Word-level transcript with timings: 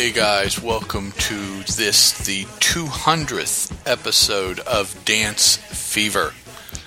Hey 0.00 0.12
guys, 0.12 0.58
welcome 0.58 1.12
to 1.12 1.62
this, 1.74 2.24
the 2.24 2.44
200th 2.44 3.86
episode 3.86 4.58
of 4.60 5.04
Dance 5.04 5.58
Fever, 5.58 6.32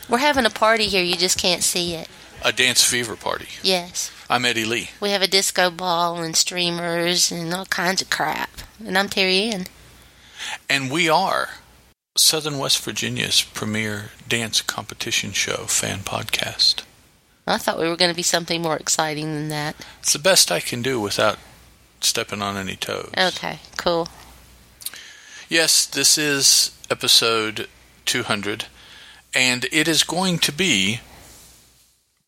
We're 0.10 0.18
having 0.18 0.48
a 0.48 0.50
party 0.50 0.86
here, 0.86 1.04
you 1.04 1.16
just 1.16 1.38
can't 1.40 1.62
see 1.62 1.94
it. 1.94 2.08
a 2.44 2.52
Dance 2.52 2.84
Fever 2.84 3.16
party. 3.16 3.50
Yes. 3.62 4.10
I'm 4.32 4.46
Eddie 4.46 4.66
Lee. 4.66 4.90
We 5.00 5.12
have 5.12 5.22
a 5.22 5.28
disco 5.28 5.70
ball 5.70 6.24
and 6.24 6.36
streamers 6.36 7.32
and 7.32 7.54
all 7.54 7.66
kinds 7.66 8.02
of 8.02 8.10
crap. 8.10 8.50
And 8.84 8.98
I'm 8.98 9.10
Terry 9.10 9.44
Ann. 9.44 9.66
And 10.68 10.90
we 10.90 11.08
are 11.08 11.50
Southern 12.18 12.58
West 12.58 12.84
Virginia's 12.84 13.44
premier 13.44 14.10
dance 14.28 14.60
competition 14.64 15.34
show 15.34 15.66
fan 15.68 16.00
podcast. 16.00 16.82
I 17.46 17.60
thought 17.60 17.80
we 17.80 17.88
were 17.88 17.96
going 17.96 18.10
to 18.12 18.16
be 18.16 18.24
something 18.24 18.64
more 18.64 18.78
exciting 18.78 19.36
than 19.36 19.50
that. 19.50 19.76
It's 20.00 20.14
the 20.14 20.18
best 20.18 20.52
I 20.52 20.60
can 20.60 20.82
do 20.82 21.00
without 21.00 21.38
stepping 22.04 22.42
on 22.42 22.58
any 22.58 22.76
toes. 22.76 23.12
Okay, 23.18 23.60
cool. 23.78 24.08
Yes, 25.50 25.86
this 25.86 26.18
is 26.18 26.72
episode 26.90 27.68
200, 28.06 28.66
and 29.36 29.66
it 29.72 29.88
is 29.88 30.04
going 30.04 30.40
to 30.40 30.52
be 30.52 31.00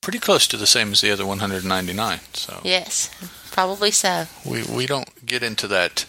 pretty 0.02 0.20
close 0.20 0.46
to 0.48 0.58
the 0.58 0.68
same 0.68 0.92
as 0.92 1.02
the 1.02 1.12
other 1.12 1.26
199. 1.26 2.20
So 2.34 2.60
Yes, 2.64 3.10
probably 3.52 3.92
so. 3.92 4.28
we 4.46 4.64
we 4.64 4.86
don't 4.86 5.26
get 5.26 5.42
into 5.44 5.68
that 5.68 6.06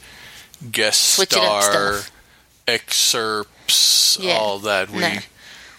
guest 0.70 1.00
Switching 1.16 1.42
up 1.42 1.62
star 1.62 2.00
excerpts, 2.68 4.18
Yeah, 4.20 4.34
all 4.38 4.58
that. 4.60 4.90
We 4.90 5.00
no. 5.00 5.18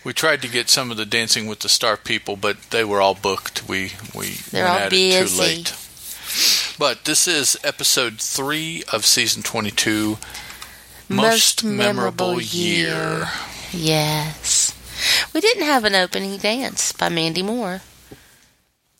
we 0.03 0.14
tried 0.14 0.42
to 0.42 0.47
get 0.47 0.69
some 0.69 0.90
of 0.92 0.97
the 0.97 1.06
Dancing 1.06 1.45
with 1.47 1.59
the 1.59 1.69
Star 1.69 1.97
people, 1.97 2.36
but 2.36 2.58
they 2.72 2.84
were 2.84 3.02
all 3.02 3.16
booked. 3.16 3.67
We 3.67 3.92
we 4.16 4.38
They're 4.52 4.64
went 4.66 4.75
all 4.75 4.86
at 4.88 4.94
it 4.94 5.12
too 5.14 5.19
busy. 5.23 5.40
late. 5.42 6.67
But 6.80 7.06
this 7.06 7.28
is 7.28 7.58
episode 7.64 8.20
three 8.20 8.83
of 8.92 9.06
season 9.06 9.42
22. 9.44 10.17
Most 11.09 11.64
memorable 11.64 12.39
year. 12.42 13.30
Yes. 13.72 14.73
We 15.34 15.42
didn't 15.42 15.64
have 15.64 15.86
an 15.86 15.95
opening 15.95 16.38
dance 16.38 16.92
by 16.92 17.09
Mandy 17.09 17.42
Moore. 17.42 17.81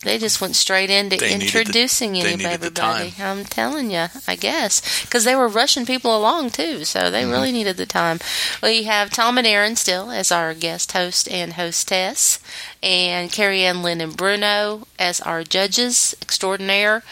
They 0.02 0.16
just 0.18 0.40
went 0.40 0.54
straight 0.54 0.90
into 0.90 1.16
They 1.16 1.28
the- 1.28 1.34
introducing 1.44 2.12
they 2.12 2.20
any- 2.20 2.36
needed 2.36 2.60
the 2.60 2.66
everybody. 2.66 3.10
time. 3.10 3.38
I'm 3.40 3.44
telling 3.44 3.90
you, 3.90 4.06
I 4.28 4.36
guess, 4.36 4.80
because 5.02 5.24
they 5.24 5.34
were 5.34 5.48
rushing 5.48 5.86
people 5.86 6.16
along 6.16 6.50
too, 6.50 6.84
so 6.84 7.10
they 7.10 7.22
Mm-hmm. 7.22 7.30
really 7.32 7.52
needed 7.52 7.76
the 7.76 7.86
time. 7.86 8.20
We 8.62 8.84
have 8.84 9.10
Tom 9.10 9.38
and 9.38 9.46
Erin 9.46 9.74
still 9.74 10.12
as 10.12 10.30
our 10.30 10.54
guest 10.54 10.92
host 10.92 11.28
and 11.28 11.54
hostess, 11.54 12.38
and 12.80 13.30
Carrie 13.32 13.64
Ann, 13.64 13.82
Len, 13.82 14.00
and 14.00 14.16
Bruno 14.16 14.86
as 15.00 15.20
our 15.20 15.42
judges 15.42 16.14
extraordinaire 16.22 17.02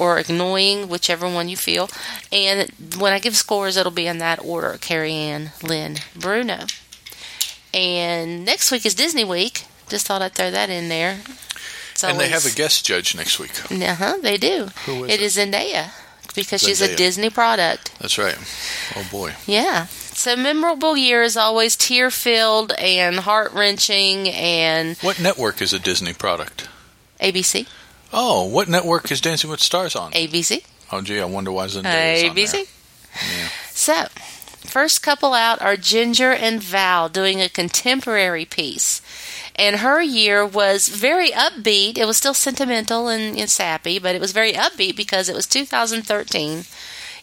or 0.00 0.18
annoying, 0.18 0.88
whichever 0.88 1.28
one 1.28 1.48
you 1.48 1.56
feel. 1.56 1.90
And 2.32 2.70
when 2.98 3.12
I 3.12 3.18
give 3.18 3.36
scores, 3.36 3.76
it'll 3.76 3.92
be 3.92 4.06
in 4.06 4.18
that 4.18 4.38
order: 4.44 4.78
Carrie 4.80 5.12
Ann, 5.12 5.50
Len, 5.62 5.98
Bruno. 6.16 6.64
And 7.72 8.44
next 8.44 8.70
week 8.72 8.84
is 8.84 8.94
Disney 8.94 9.24
Week. 9.24 9.64
Just 9.88 10.06
thought 10.06 10.22
I'd 10.22 10.32
throw 10.32 10.50
that 10.50 10.70
in 10.70 10.88
there. 10.88 11.18
It's 11.92 12.02
And 12.04 12.18
they 12.18 12.28
have 12.28 12.46
a 12.46 12.50
guest 12.50 12.84
judge 12.86 13.14
next 13.14 13.38
week. 13.38 13.52
uh 13.70 13.94
huh, 13.94 14.16
they 14.22 14.36
do. 14.36 14.68
Who 14.86 15.04
is 15.04 15.10
it 15.14 15.20
it? 15.20 15.22
is 15.22 15.36
Zendaya 15.36 15.90
because 16.34 16.60
she's 16.62 16.80
a 16.80 16.94
Disney 16.96 17.28
product. 17.30 17.92
That's 18.00 18.18
right. 18.18 18.36
Oh 18.96 19.06
boy. 19.10 19.34
Yeah. 19.46 19.86
So 19.86 20.36
memorable 20.36 20.96
year 20.96 21.22
is 21.22 21.36
always 21.36 21.76
tear 21.76 22.10
filled 22.10 22.72
and 22.78 23.16
heart 23.20 23.52
wrenching 23.52 24.28
and 24.28 24.96
What 24.98 25.18
network 25.20 25.60
is 25.62 25.72
a 25.72 25.78
Disney 25.78 26.12
product? 26.12 26.68
ABC. 27.20 27.66
Oh, 28.12 28.44
what 28.46 28.68
network 28.68 29.10
is 29.10 29.20
Dancing 29.20 29.50
with 29.50 29.60
Stars 29.60 29.94
on? 29.94 30.12
ABC. 30.12 30.64
Oh, 30.92 31.00
gee, 31.00 31.20
I 31.20 31.24
wonder 31.24 31.52
why 31.52 31.66
Zendaya's 31.66 32.24
on 32.24 32.36
ABC. 32.36 32.52
there. 32.52 33.50
So, 33.70 34.06
first 34.68 35.02
couple 35.02 35.32
out 35.34 35.62
are 35.62 35.76
Ginger 35.76 36.32
and 36.32 36.62
Val 36.62 37.08
doing 37.08 37.40
a 37.40 37.48
contemporary 37.48 38.44
piece. 38.44 39.00
And 39.54 39.76
her 39.76 40.00
year 40.02 40.44
was 40.44 40.88
very 40.88 41.30
upbeat. 41.30 41.98
It 41.98 42.06
was 42.06 42.16
still 42.16 42.34
sentimental 42.34 43.08
and, 43.08 43.38
and 43.38 43.48
sappy, 43.50 43.98
but 43.98 44.14
it 44.14 44.20
was 44.20 44.32
very 44.32 44.54
upbeat 44.54 44.96
because 44.96 45.28
it 45.28 45.34
was 45.36 45.46
2013. 45.46 46.64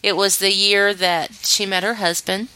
It 0.02 0.16
was 0.16 0.38
the 0.38 0.52
year 0.52 0.94
that 0.94 1.32
she 1.42 1.66
met 1.66 1.82
her 1.82 1.94
husband. 1.94 2.48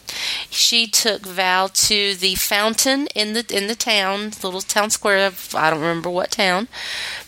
She 0.51 0.87
took 0.87 1.23
Val 1.27 1.69
to 1.69 2.15
the 2.15 2.37
fountain 2.37 3.09
in 3.15 3.33
the 3.33 3.45
in 3.51 3.67
the 3.67 3.75
town, 3.75 4.31
little 4.43 4.61
town 4.61 4.91
square 4.91 5.27
of 5.27 5.53
I 5.55 5.71
don't 5.71 5.81
remember 5.81 6.11
what 6.11 6.31
town, 6.31 6.69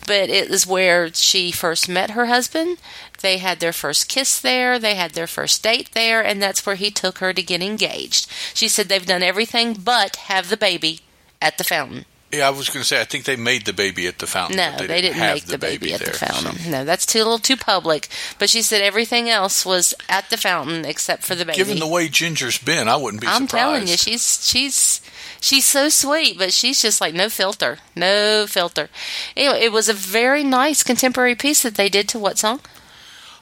but 0.05 0.29
it 0.29 0.49
is 0.49 0.67
where 0.67 1.13
she 1.13 1.51
first 1.51 1.89
met 1.89 2.11
her 2.11 2.27
husband. 2.27 2.77
They 3.21 3.37
had 3.37 3.59
their 3.59 3.73
first 3.73 4.07
kiss 4.07 4.39
there, 4.39 4.77
they 4.77 4.95
had 4.95 5.11
their 5.11 5.27
first 5.27 5.63
date 5.63 5.91
there, 5.93 6.23
and 6.23 6.41
that's 6.41 6.65
where 6.65 6.75
he 6.75 6.91
took 6.91 7.19
her 7.19 7.33
to 7.33 7.41
get 7.41 7.61
engaged. 7.61 8.29
She 8.53 8.67
said 8.67 8.87
they've 8.87 9.05
done 9.05 9.23
everything 9.23 9.73
but 9.73 10.15
have 10.17 10.49
the 10.49 10.57
baby 10.57 11.01
at 11.41 11.57
the 11.57 11.63
fountain. 11.63 12.05
Yeah, 12.31 12.47
I 12.47 12.49
was 12.49 12.69
going 12.69 12.81
to 12.81 12.87
say 12.87 12.99
I 12.99 13.05
think 13.05 13.23
they 13.23 13.35
made 13.35 13.65
the 13.65 13.73
baby 13.73 14.07
at 14.07 14.19
the 14.19 14.27
fountain. 14.27 14.57
No, 14.57 14.73
but 14.77 14.87
they, 14.87 14.99
didn't 14.99 15.17
have 15.17 15.35
make 15.35 15.45
the 15.45 15.57
baby, 15.57 15.93
at 15.93 16.01
there, 16.01 16.11
the 16.11 16.17
fountain. 16.17 16.57
so. 16.57 16.69
No, 16.69 16.83
that's 16.83 17.05
too 17.05 17.19
little 17.19 17.39
too 17.39 17.55
public. 17.55 18.09
But 18.39 18.49
she 18.49 18.61
said 18.61 18.81
everything 18.81 19.29
else 19.29 19.65
was 19.65 19.93
at 20.09 20.29
the 20.29 20.37
fountain 20.37 20.85
except 20.85 21.23
for 21.23 21.35
the 21.35 21.45
baby. 21.45 21.57
Given 21.57 21.79
the 21.79 21.87
way 21.87 22.09
Ginger's 22.09 22.57
been, 22.57 22.89
I 22.89 22.97
wouldn't 22.97 23.21
be 23.21 23.27
I'm 23.27 23.47
surprised. 23.47 23.51
telling 23.53 23.87
you, 23.87 23.95
she's 23.95 24.45
she's 24.45 25.01
she's 25.45 25.65
so 25.65 25.89
sweet, 25.89 26.37
but 26.37 26.51
she's 26.51 26.81
just 26.81 26.99
like 26.99 27.13
no 27.13 27.29
filter, 27.29 27.77
no 27.95 28.45
filter. 28.47 28.89
Anyway, 29.37 29.59
it 29.65 29.71
was 29.71 29.87
a 29.89 29.93
very 29.93 30.43
nice 30.43 30.81
contemporary 30.83 31.35
piece 31.35 31.61
that 31.61 31.75
they 31.75 31.89
did 31.89 32.09
to 32.09 32.19
what 32.19 32.37
song? 32.39 32.59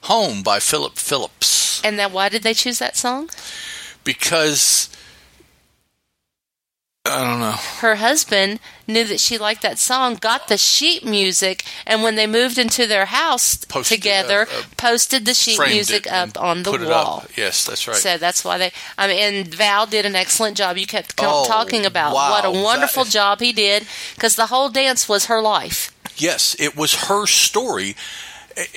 Home 0.04 0.44
by 0.44 0.60
Philip 0.60 0.98
Phillips 0.98 1.82
And 1.86 1.98
then 1.98 2.12
why 2.12 2.28
did 2.30 2.44
they 2.44 2.54
choose 2.54 2.80
that 2.80 2.98
song? 2.98 3.30
because 4.04 4.90
I 7.14 7.24
don't 7.24 7.40
know. 7.40 7.52
Her 7.80 7.96
husband 7.96 8.60
knew 8.88 9.04
that 9.06 9.20
she 9.20 9.38
liked 9.38 9.62
that 9.62 9.78
song, 9.80 10.16
got 10.16 10.48
the 10.48 10.58
sheet 10.58 11.06
music, 11.06 11.64
and 11.86 12.02
when 12.04 12.16
they 12.16 12.26
moved 12.28 12.58
into 12.58 12.88
their 12.88 13.06
house 13.06 13.64
Posted, 13.66 13.98
together, 14.00 14.48
posted 14.78 15.26
the 15.26 15.34
sheet 15.34 15.60
music 15.60 16.12
up 16.12 16.40
on 16.42 16.64
the 16.64 16.72
wall. 16.72 17.26
Yes, 17.38 17.66
that's 17.66 17.88
right. 17.88 17.96
So 17.96 18.18
that's 18.18 18.44
why 18.44 18.58
they. 18.58 18.72
I 18.98 19.08
mean, 19.08 19.20
and 19.20 19.48
Val 19.54 19.86
did 19.86 20.06
an 20.06 20.16
excellent 20.16 20.58
job. 20.58 20.78
You 20.78 20.88
kept 20.88 21.14
Oh, 21.20 21.46
talking 21.48 21.86
about 21.86 22.14
wow, 22.16 22.32
what 22.32 22.46
a 22.46 22.52
wonderful 22.52 23.04
that- 23.04 23.14
job 23.14 23.40
he 23.40 23.52
did 23.54 23.86
because 24.16 24.36
the 24.36 24.48
whole 24.48 24.70
dance 24.70 25.08
was 25.08 25.26
her 25.26 25.42
life. 25.42 25.92
Yes, 26.18 26.56
it 26.60 26.76
was 26.76 27.06
her 27.06 27.26
story, 27.28 27.96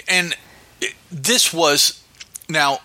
and 0.09 0.37
this 1.11 1.53
was 1.53 2.03
now 2.49 2.81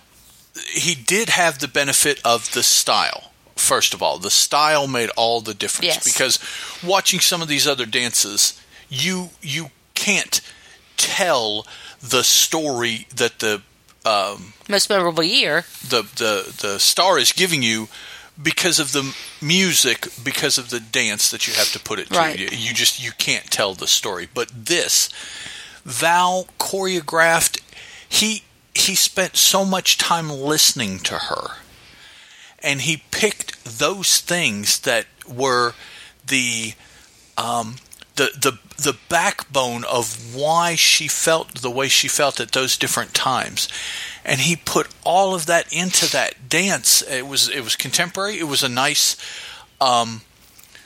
he 0.73 0.95
did 0.95 1.29
have 1.29 1.59
the 1.59 1.67
benefit 1.67 2.19
of 2.25 2.51
the 2.53 2.63
style. 2.63 3.30
First 3.55 3.93
of 3.93 4.01
all, 4.01 4.17
the 4.17 4.31
style 4.31 4.87
made 4.87 5.09
all 5.17 5.41
the 5.41 5.53
difference 5.53 5.85
Yes. 5.95 6.03
because 6.03 6.39
watching 6.83 7.19
some 7.19 7.41
of 7.41 7.47
these 7.47 7.67
other 7.67 7.85
dances, 7.85 8.59
you 8.89 9.29
you 9.41 9.69
can't 9.93 10.41
tell 10.97 11.65
the 12.01 12.23
story 12.23 13.07
that 13.15 13.39
the 13.39 13.61
um, 14.05 14.53
Most 14.67 14.89
memorable 14.89 15.23
year. 15.23 15.65
the 15.87 16.01
the 16.15 16.53
the 16.61 16.79
star 16.79 17.17
is 17.19 17.31
giving 17.31 17.61
you 17.63 17.87
because 18.41 18.79
of 18.79 18.91
the 18.93 19.13
music 19.41 20.07
because 20.23 20.57
of 20.57 20.69
the 20.69 20.79
dance 20.79 21.29
that 21.29 21.47
you 21.47 21.53
have 21.53 21.71
to 21.71 21.79
put 21.79 21.99
it 21.99 22.09
to 22.09 22.17
Right. 22.17 22.39
you, 22.39 22.47
you 22.51 22.73
just 22.73 23.03
you 23.03 23.11
can't 23.17 23.51
tell 23.51 23.75
the 23.75 23.85
story 23.87 24.27
but 24.33 24.49
this 24.65 25.09
val 25.85 26.47
choreographed 26.57 27.59
he 28.09 28.43
he 28.73 28.95
spent 28.95 29.35
so 29.37 29.63
much 29.65 29.97
time 29.97 30.29
listening 30.31 30.97
to 30.99 31.15
her 31.15 31.57
and 32.63 32.81
he 32.81 33.03
picked 33.11 33.63
those 33.79 34.19
things 34.19 34.79
that 34.81 35.05
were 35.27 35.73
the 36.27 36.73
um 37.37 37.77
the 38.15 38.29
the 38.39 38.59
the 38.81 38.97
backbone 39.09 39.83
of 39.85 40.35
why 40.35 40.75
she 40.75 41.07
felt 41.07 41.61
the 41.61 41.69
way 41.69 41.87
she 41.87 42.07
felt 42.07 42.39
at 42.39 42.51
those 42.51 42.77
different 42.77 43.13
times. 43.13 43.67
And 44.23 44.41
he 44.41 44.55
put 44.55 44.87
all 45.03 45.33
of 45.33 45.47
that 45.47 45.71
into 45.73 46.11
that 46.11 46.49
dance. 46.49 47.01
It 47.03 47.27
was 47.27 47.49
it 47.49 47.63
was 47.63 47.75
contemporary. 47.75 48.39
It 48.39 48.47
was 48.47 48.63
a 48.63 48.69
nice 48.69 49.15
um 49.79 50.21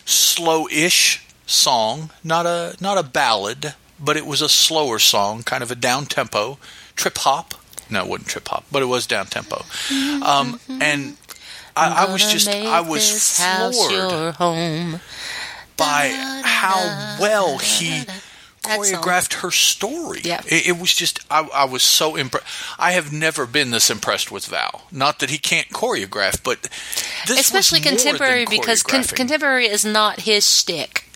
slow-ish 0.06 1.26
song 1.46 2.10
not 2.24 2.46
a 2.46 2.76
not 2.80 2.98
a 2.98 3.04
ballad 3.04 3.74
but 4.00 4.18
it 4.18 4.26
was 4.26 4.42
a 4.42 4.50
slower 4.50 5.00
song 5.00 5.44
kind 5.44 5.62
of 5.64 5.72
a 5.72 5.76
down 5.76 6.06
tempo 6.06 6.58
trip 6.96 7.18
hop? 7.20 7.54
No 7.90 8.02
it 8.02 8.10
wasn't 8.10 8.28
trip 8.30 8.48
hop 8.48 8.66
but 8.72 8.82
it 8.82 8.86
was 8.86 9.06
down 9.06 9.26
tempo 9.28 9.64
um 10.24 10.60
and 10.82 11.18
I, 11.76 12.06
I 12.08 12.12
was 12.12 12.22
just, 12.32 12.48
I 12.48 12.82
was 12.82 13.38
floored 13.38 15.02
by 15.78 16.42
how 16.44 17.18
well 17.20 17.58
he 17.58 18.06
choreographed 18.64 19.42
her 19.42 19.52
story. 19.52 20.22
Yeah. 20.24 20.42
It, 20.48 20.68
it 20.68 20.80
was 20.80 20.94
just, 20.94 21.20
I, 21.30 21.48
I 21.54 21.66
was 21.66 21.84
so 21.84 22.16
impressed. 22.16 22.46
I 22.80 22.92
have 22.92 23.12
never 23.14 23.46
been 23.46 23.72
this 23.72 23.90
impressed 23.90 24.32
with 24.32 24.46
Val. 24.48 24.84
Not 24.92 25.20
that 25.20 25.30
he 25.30 25.38
can't 25.38 25.70
choreograph, 25.70 26.44
but 26.44 26.64
this 27.28 27.40
Especially 27.40 27.80
contemporary 27.80 28.46
because 28.46 28.84
con- 28.84 29.04
contemporary 29.04 29.68
is 29.68 29.86
not 29.86 30.22
his 30.22 30.50
shtick. 30.50 31.10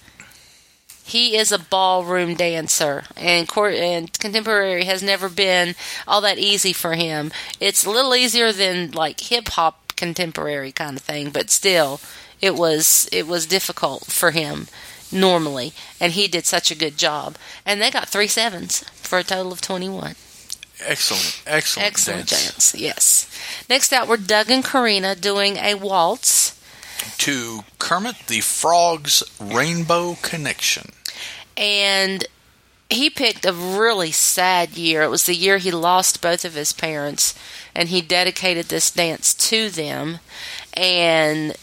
He 1.03 1.35
is 1.37 1.51
a 1.51 1.57
ballroom 1.57 2.35
dancer, 2.35 3.05
and 3.17 3.47
cor- 3.47 3.71
and 3.71 4.13
contemporary 4.19 4.85
has 4.85 5.01
never 5.01 5.27
been 5.27 5.73
all 6.07 6.21
that 6.21 6.37
easy 6.37 6.71
for 6.71 6.93
him. 6.93 7.31
It's 7.59 7.83
a 7.83 7.89
little 7.89 8.13
easier 8.13 8.51
than 8.51 8.91
like 8.91 9.19
hip 9.19 9.47
hop 9.47 9.88
contemporary 9.99 10.71
kind 10.71 10.97
of 10.97 11.03
thing, 11.03 11.29
but 11.29 11.51
still, 11.51 11.99
it 12.41 12.55
was 12.55 13.07
it 13.11 13.27
was 13.27 13.45
difficult 13.45 14.05
for 14.05 14.31
him 14.31 14.67
normally, 15.11 15.73
and 15.99 16.13
he 16.13 16.27
did 16.27 16.45
such 16.45 16.71
a 16.71 16.75
good 16.75 16.97
job. 16.97 17.35
And 17.65 17.79
they 17.81 17.91
got 17.91 18.09
three 18.09 18.27
sevens 18.27 18.79
for 18.95 19.19
a 19.19 19.23
total 19.23 19.51
of 19.51 19.61
twenty 19.61 19.89
one. 19.89 20.15
Excellent, 20.85 21.43
excellent, 21.45 21.87
Excellent 21.87 22.27
dance. 22.29 22.71
dance, 22.71 22.75
yes. 22.75 23.27
Next 23.69 23.91
out 23.91 24.07
were 24.07 24.15
Doug 24.17 24.49
and 24.49 24.63
Karina 24.63 25.13
doing 25.15 25.57
a 25.57 25.75
waltz. 25.75 26.55
To 27.19 27.61
Kermit 27.79 28.15
the 28.27 28.39
Frog's 28.41 29.23
Rainbow 29.39 30.17
Connection. 30.21 30.91
and 31.57 32.25
he 32.89 33.09
picked 33.09 33.45
a 33.45 33.53
really 33.53 34.11
sad 34.11 34.75
year. 34.77 35.03
It 35.03 35.09
was 35.09 35.25
the 35.25 35.35
year 35.35 35.59
he 35.59 35.71
lost 35.71 36.21
both 36.21 36.43
of 36.43 36.55
his 36.55 36.73
parents, 36.73 37.35
and 37.75 37.89
he 37.89 38.01
dedicated 38.01 38.65
this 38.65 38.89
dance 38.89 39.33
to 39.49 39.69
them. 39.69 40.19
And 40.73 41.55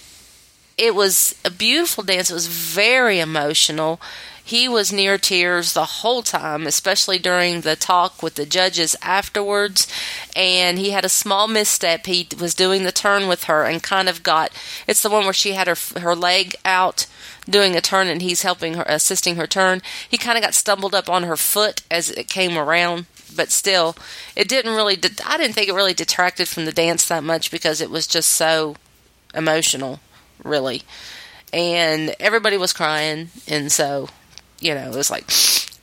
it 0.79 0.95
was 0.95 1.35
a 1.45 1.51
beautiful 1.51 2.05
dance. 2.05 2.31
It 2.31 2.35
was 2.35 2.47
very 2.47 3.19
emotional. 3.19 4.01
He 4.47 4.69
was 4.69 4.93
near 4.93 5.19
tears 5.19 5.73
the 5.73 5.85
whole 5.85 6.23
time, 6.23 6.69
especially 6.69 7.19
during 7.19 7.63
the 7.63 7.75
talk 7.75 8.23
with 8.23 8.37
the 8.37 8.47
judges 8.47 8.95
afterwards. 9.03 9.89
And 10.37 10.79
he 10.79 10.91
had 10.91 11.05
a 11.05 11.09
small 11.09 11.49
misstep. 11.49 12.07
He 12.07 12.29
was 12.39 12.55
doing 12.55 12.85
the 12.85 12.93
turn 12.93 13.27
with 13.27 13.45
her 13.45 13.65
and 13.65 13.83
kind 13.83 14.09
of 14.09 14.23
got 14.23 14.53
it's 14.87 15.03
the 15.03 15.11
one 15.11 15.25
where 15.25 15.33
she 15.33 15.55
had 15.55 15.67
her 15.67 15.75
her 16.01 16.15
leg 16.15 16.55
out 16.65 17.09
doing 17.51 17.75
a 17.75 17.81
turn 17.81 18.07
and 18.07 18.23
he's 18.23 18.43
helping 18.43 18.75
her 18.75 18.85
assisting 18.87 19.35
her 19.35 19.49
turn. 19.49 19.83
He 20.09 20.17
kind 20.17 20.39
of 20.39 20.45
got 20.45 20.55
stumbled 20.55 20.95
up 20.95 21.11
on 21.11 21.25
her 21.25 21.37
foot 21.37 21.83
as 21.91 22.13
it 22.13 22.29
came 22.29 22.57
around, 22.57 23.07
but 23.35 23.51
still 23.51 23.97
it 24.37 24.49
didn't 24.49 24.77
really 24.77 24.95
de- 24.95 25.27
I 25.27 25.39
didn't 25.39 25.55
think 25.55 25.69
it 25.69 25.75
really 25.75 25.93
detracted 25.93 26.47
from 26.47 26.67
the 26.67 26.73
dance 26.73 27.09
that 27.09 27.25
much 27.25 27.51
because 27.51 27.81
it 27.81 27.91
was 27.91 28.07
just 28.07 28.31
so 28.31 28.77
emotional, 29.35 29.99
really. 30.45 30.83
And 31.53 32.15
everybody 32.21 32.57
was 32.57 32.73
crying 32.73 33.31
and 33.49 33.73
so, 33.73 34.09
you 34.61 34.75
know, 34.75 34.91
it 34.91 34.97
was 34.97 35.11
like 35.11 35.31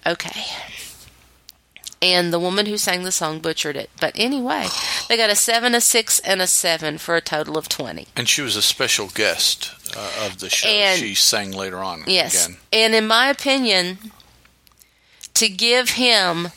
okay. 0.06 0.42
And 2.02 2.34
the 2.34 2.40
woman 2.40 2.66
who 2.66 2.78
sang 2.78 3.04
the 3.04 3.14
song 3.14 3.40
butchered 3.40 3.78
it. 3.78 3.90
But 4.02 4.12
anyway, 4.18 4.68
they 5.08 5.16
got 5.16 5.30
a 5.30 5.38
7, 5.38 5.74
a 5.74 5.80
6, 5.80 6.20
and 6.20 6.42
a 6.42 6.48
7 6.48 6.98
for 6.98 7.16
a 7.16 7.22
total 7.22 7.58
of 7.58 7.70
20. 7.70 8.10
And 8.18 8.28
she 8.28 8.42
was 8.42 8.58
a 8.58 8.62
special 8.62 9.08
guest 9.08 9.72
uh, 9.96 10.26
of 10.26 10.40
the 10.40 10.50
show. 10.50 10.68
And- 10.68 11.00
she 11.00 11.16
sang 11.16 11.52
later 11.52 11.78
on 11.78 12.04
Yes. 12.06 12.46
again. 12.46 12.58
And 12.74 12.94
in 12.94 13.08
my 13.08 13.30
opinion, 13.30 14.00
to 15.36 15.48
give 15.48 15.92
him 15.92 16.50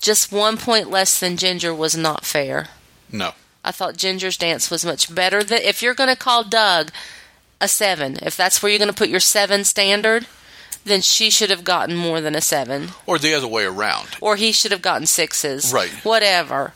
just 0.00 0.30
one 0.30 0.56
point 0.56 0.88
less 0.88 1.18
than 1.18 1.36
Ginger 1.36 1.74
was 1.74 1.96
not 1.96 2.24
fair. 2.24 2.68
No. 3.10 3.32
I 3.64 3.72
thought 3.72 3.96
Ginger's 3.96 4.36
dance 4.36 4.70
was 4.70 4.84
much 4.84 5.12
better. 5.12 5.42
Than, 5.42 5.62
if 5.62 5.82
you're 5.82 5.94
going 5.94 6.10
to 6.10 6.16
call 6.16 6.44
Doug 6.44 6.92
a 7.60 7.66
seven, 7.66 8.18
if 8.22 8.36
that's 8.36 8.62
where 8.62 8.70
you're 8.70 8.78
going 8.78 8.86
to 8.90 8.94
put 8.94 9.08
your 9.08 9.18
seven 9.18 9.64
standard, 9.64 10.26
then 10.84 11.00
she 11.00 11.30
should 11.30 11.50
have 11.50 11.64
gotten 11.64 11.96
more 11.96 12.20
than 12.20 12.34
a 12.34 12.40
seven, 12.40 12.90
Or 13.06 13.18
the 13.18 13.34
other 13.34 13.48
way 13.48 13.64
around. 13.64 14.08
or 14.20 14.36
he 14.36 14.52
should 14.52 14.70
have 14.72 14.82
gotten 14.82 15.06
sixes. 15.06 15.72
Right. 15.72 15.90
Whatever. 16.04 16.74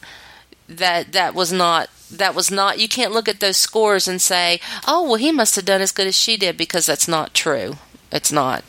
That 0.68 1.12
that 1.12 1.34
was 1.34 1.50
not 1.52 1.88
that 2.10 2.34
was 2.34 2.50
not. 2.50 2.78
You 2.78 2.88
can't 2.88 3.12
look 3.12 3.28
at 3.28 3.40
those 3.40 3.56
scores 3.58 4.06
and 4.08 4.20
say, 4.20 4.60
"Oh, 4.86 5.02
well, 5.02 5.16
he 5.16 5.30
must 5.32 5.56
have 5.56 5.64
done 5.66 5.80
as 5.82 5.92
good 5.92 6.06
as 6.06 6.16
she 6.16 6.36
did," 6.36 6.56
because 6.56 6.86
that's 6.86 7.08
not 7.08 7.32
true. 7.34 7.76
It's 8.10 8.32
not. 8.32 8.64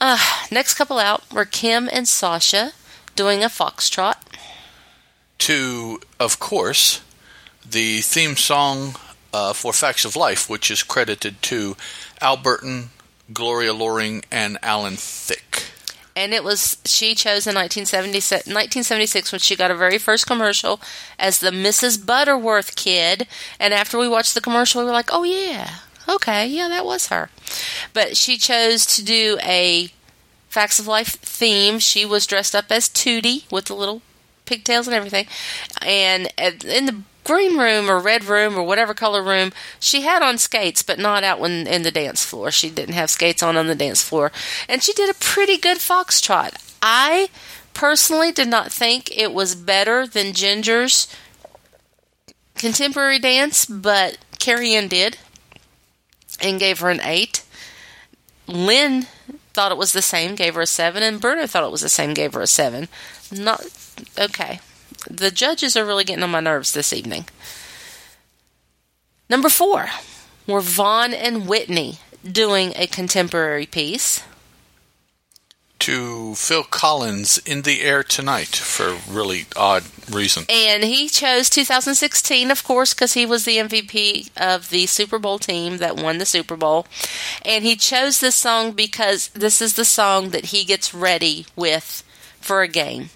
Uh, 0.00 0.18
next 0.50 0.74
couple 0.74 0.98
out 0.98 1.22
were 1.32 1.44
Kim 1.44 1.88
and 1.92 2.08
Sasha 2.08 2.72
doing 3.16 3.42
a 3.44 3.48
foxtrot. 3.48 4.16
To, 5.38 6.00
of 6.18 6.38
course, 6.38 7.00
the 7.68 8.00
theme 8.02 8.36
song 8.36 8.96
uh, 9.32 9.52
for 9.52 9.72
Facts 9.72 10.04
of 10.04 10.16
Life, 10.16 10.50
which 10.50 10.70
is 10.70 10.82
credited 10.82 11.40
to 11.42 11.76
Al 12.20 12.36
Burton, 12.36 12.90
Gloria 13.32 13.72
Loring, 13.72 14.24
and 14.30 14.58
Alan 14.62 14.96
Thicke. 14.96 15.64
and 16.16 16.34
it 16.34 16.42
was 16.44 16.76
she 16.84 17.14
chose 17.14 17.46
in 17.46 17.54
1976, 17.54 18.46
1976 18.46 19.32
when 19.32 19.38
she 19.38 19.56
got 19.56 19.70
her 19.70 19.76
very 19.76 19.98
first 19.98 20.26
commercial 20.26 20.80
as 21.18 21.38
the 21.38 21.50
Mrs. 21.50 22.04
Butterworth 22.04 22.74
kid. 22.76 23.26
And 23.58 23.72
after 23.72 23.98
we 23.98 24.08
watched 24.08 24.34
the 24.34 24.40
commercial, 24.40 24.80
we 24.80 24.86
were 24.86 24.92
like, 24.92 25.10
"Oh 25.12 25.22
yeah, 25.22 25.76
okay, 26.08 26.46
yeah, 26.46 26.68
that 26.68 26.84
was 26.84 27.06
her." 27.08 27.30
But 27.92 28.16
she 28.16 28.36
chose 28.36 28.84
to 28.96 29.04
do 29.04 29.38
a 29.42 29.92
Facts 30.48 30.78
of 30.80 30.86
Life 30.88 31.16
theme. 31.20 31.78
She 31.78 32.04
was 32.04 32.26
dressed 32.26 32.54
up 32.56 32.70
as 32.70 32.88
Tootie 32.88 33.50
with 33.52 33.66
the 33.66 33.74
little 33.76 34.02
pigtails 34.46 34.88
and 34.88 34.96
everything, 34.96 35.26
and 35.80 36.32
in 36.64 36.86
the 36.86 37.02
green 37.24 37.58
room 37.58 37.90
or 37.90 37.98
red 37.98 38.24
room 38.24 38.56
or 38.56 38.62
whatever 38.62 38.94
color 38.94 39.22
room 39.22 39.52
she 39.78 40.02
had 40.02 40.22
on 40.22 40.38
skates 40.38 40.82
but 40.82 40.98
not 40.98 41.24
out 41.24 41.40
when 41.40 41.66
in 41.66 41.82
the 41.82 41.90
dance 41.90 42.24
floor. 42.24 42.50
She 42.50 42.70
didn't 42.70 42.94
have 42.94 43.10
skates 43.10 43.42
on 43.42 43.56
on 43.56 43.66
the 43.66 43.74
dance 43.74 44.02
floor. 44.02 44.32
And 44.68 44.82
she 44.82 44.92
did 44.92 45.10
a 45.10 45.18
pretty 45.18 45.56
good 45.56 45.78
foxtrot. 45.78 46.54
I 46.82 47.28
personally 47.74 48.32
did 48.32 48.48
not 48.48 48.72
think 48.72 49.16
it 49.16 49.32
was 49.32 49.54
better 49.54 50.06
than 50.06 50.32
ginger's 50.32 51.14
contemporary 52.56 53.18
dance 53.18 53.64
but 53.64 54.18
carrie 54.38 54.74
ann 54.74 54.88
did 54.88 55.16
and 56.42 56.58
gave 56.58 56.80
her 56.80 56.90
an 56.90 57.00
eight. 57.02 57.44
Len 58.46 59.06
thought 59.52 59.72
it 59.72 59.78
was 59.78 59.92
the 59.92 60.02
same 60.02 60.34
gave 60.34 60.54
her 60.54 60.62
a 60.62 60.66
seven 60.66 61.02
and 61.02 61.20
bruno 61.20 61.46
thought 61.46 61.64
it 61.64 61.70
was 61.70 61.80
the 61.82 61.88
same 61.88 62.14
gave 62.14 62.34
her 62.34 62.42
a 62.42 62.46
seven. 62.46 62.88
Not 63.30 63.64
okay 64.18 64.60
the 65.10 65.30
judges 65.30 65.76
are 65.76 65.84
really 65.84 66.04
getting 66.04 66.22
on 66.22 66.30
my 66.30 66.40
nerves 66.40 66.72
this 66.72 66.92
evening. 66.92 67.26
Number 69.28 69.48
four 69.48 69.88
were 70.46 70.60
Von 70.60 71.14
and 71.14 71.46
Witney 71.46 71.98
doing 72.24 72.72
a 72.76 72.86
contemporary 72.86 73.66
piece. 73.66 74.22
To 75.80 76.34
Phil 76.34 76.64
Collins, 76.64 77.38
In 77.38 77.62
the 77.62 77.80
Air 77.80 78.02
Tonight, 78.02 78.54
for 78.54 78.98
really 79.08 79.46
odd 79.56 79.84
reason. 80.10 80.44
And 80.50 80.84
he 80.84 81.08
chose 81.08 81.48
2016, 81.48 82.50
of 82.50 82.62
course, 82.64 82.92
because 82.92 83.14
he 83.14 83.24
was 83.24 83.46
the 83.46 83.56
MVP 83.56 84.28
of 84.36 84.68
the 84.68 84.84
Super 84.86 85.18
Bowl 85.18 85.38
team 85.38 85.78
that 85.78 85.96
won 85.96 86.18
the 86.18 86.26
Super 86.26 86.56
Bowl. 86.56 86.86
And 87.46 87.64
he 87.64 87.76
chose 87.76 88.20
this 88.20 88.36
song 88.36 88.72
because 88.72 89.28
this 89.28 89.62
is 89.62 89.74
the 89.74 89.86
song 89.86 90.30
that 90.30 90.46
he 90.46 90.64
gets 90.64 90.92
ready 90.92 91.46
with 91.56 92.04
for 92.42 92.60
a 92.60 92.68
game. 92.68 93.08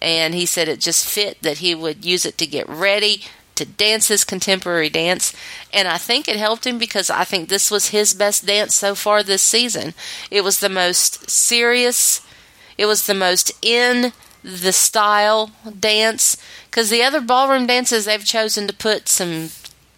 And 0.00 0.34
he 0.34 0.46
said 0.46 0.68
it 0.68 0.80
just 0.80 1.08
fit 1.08 1.42
that 1.42 1.58
he 1.58 1.74
would 1.74 2.04
use 2.04 2.24
it 2.24 2.38
to 2.38 2.46
get 2.46 2.68
ready 2.68 3.22
to 3.56 3.64
dance 3.64 4.08
his 4.08 4.24
contemporary 4.24 4.88
dance. 4.88 5.32
And 5.72 5.88
I 5.88 5.98
think 5.98 6.28
it 6.28 6.36
helped 6.36 6.66
him 6.66 6.78
because 6.78 7.10
I 7.10 7.24
think 7.24 7.48
this 7.48 7.70
was 7.70 7.88
his 7.88 8.14
best 8.14 8.46
dance 8.46 8.76
so 8.76 8.94
far 8.94 9.22
this 9.22 9.42
season. 9.42 9.94
It 10.30 10.44
was 10.44 10.60
the 10.60 10.68
most 10.68 11.28
serious, 11.28 12.24
it 12.76 12.86
was 12.86 13.06
the 13.06 13.14
most 13.14 13.52
in 13.60 14.12
the 14.42 14.72
style 14.72 15.50
dance 15.78 16.36
because 16.70 16.90
the 16.90 17.02
other 17.02 17.20
ballroom 17.20 17.66
dances 17.66 18.04
they've 18.04 18.24
chosen 18.24 18.66
to 18.66 18.72
put 18.72 19.08
some 19.08 19.50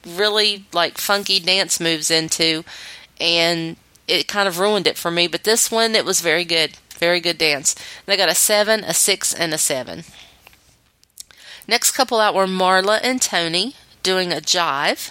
really 0.06 0.64
like 0.72 0.96
funky 0.96 1.38
dance 1.38 1.78
moves 1.78 2.10
into 2.10 2.64
and 3.20 3.76
it 4.08 4.26
kind 4.26 4.48
of 4.48 4.58
ruined 4.58 4.86
it 4.86 4.96
for 4.96 5.10
me 5.10 5.28
but 5.28 5.44
this 5.44 5.70
one 5.70 5.94
it 5.94 6.06
was 6.06 6.22
very 6.22 6.44
good 6.44 6.72
very 7.00 7.18
good 7.20 7.38
dance 7.38 7.74
they 8.06 8.16
got 8.16 8.28
a 8.28 8.34
seven 8.34 8.84
a 8.84 8.94
six 8.94 9.34
and 9.34 9.52
a 9.52 9.58
seven 9.58 10.04
next 11.66 11.92
couple 11.92 12.20
out 12.20 12.34
were 12.34 12.46
marla 12.46 13.00
and 13.02 13.20
tony 13.20 13.74
doing 14.02 14.32
a 14.32 14.36
jive 14.36 15.10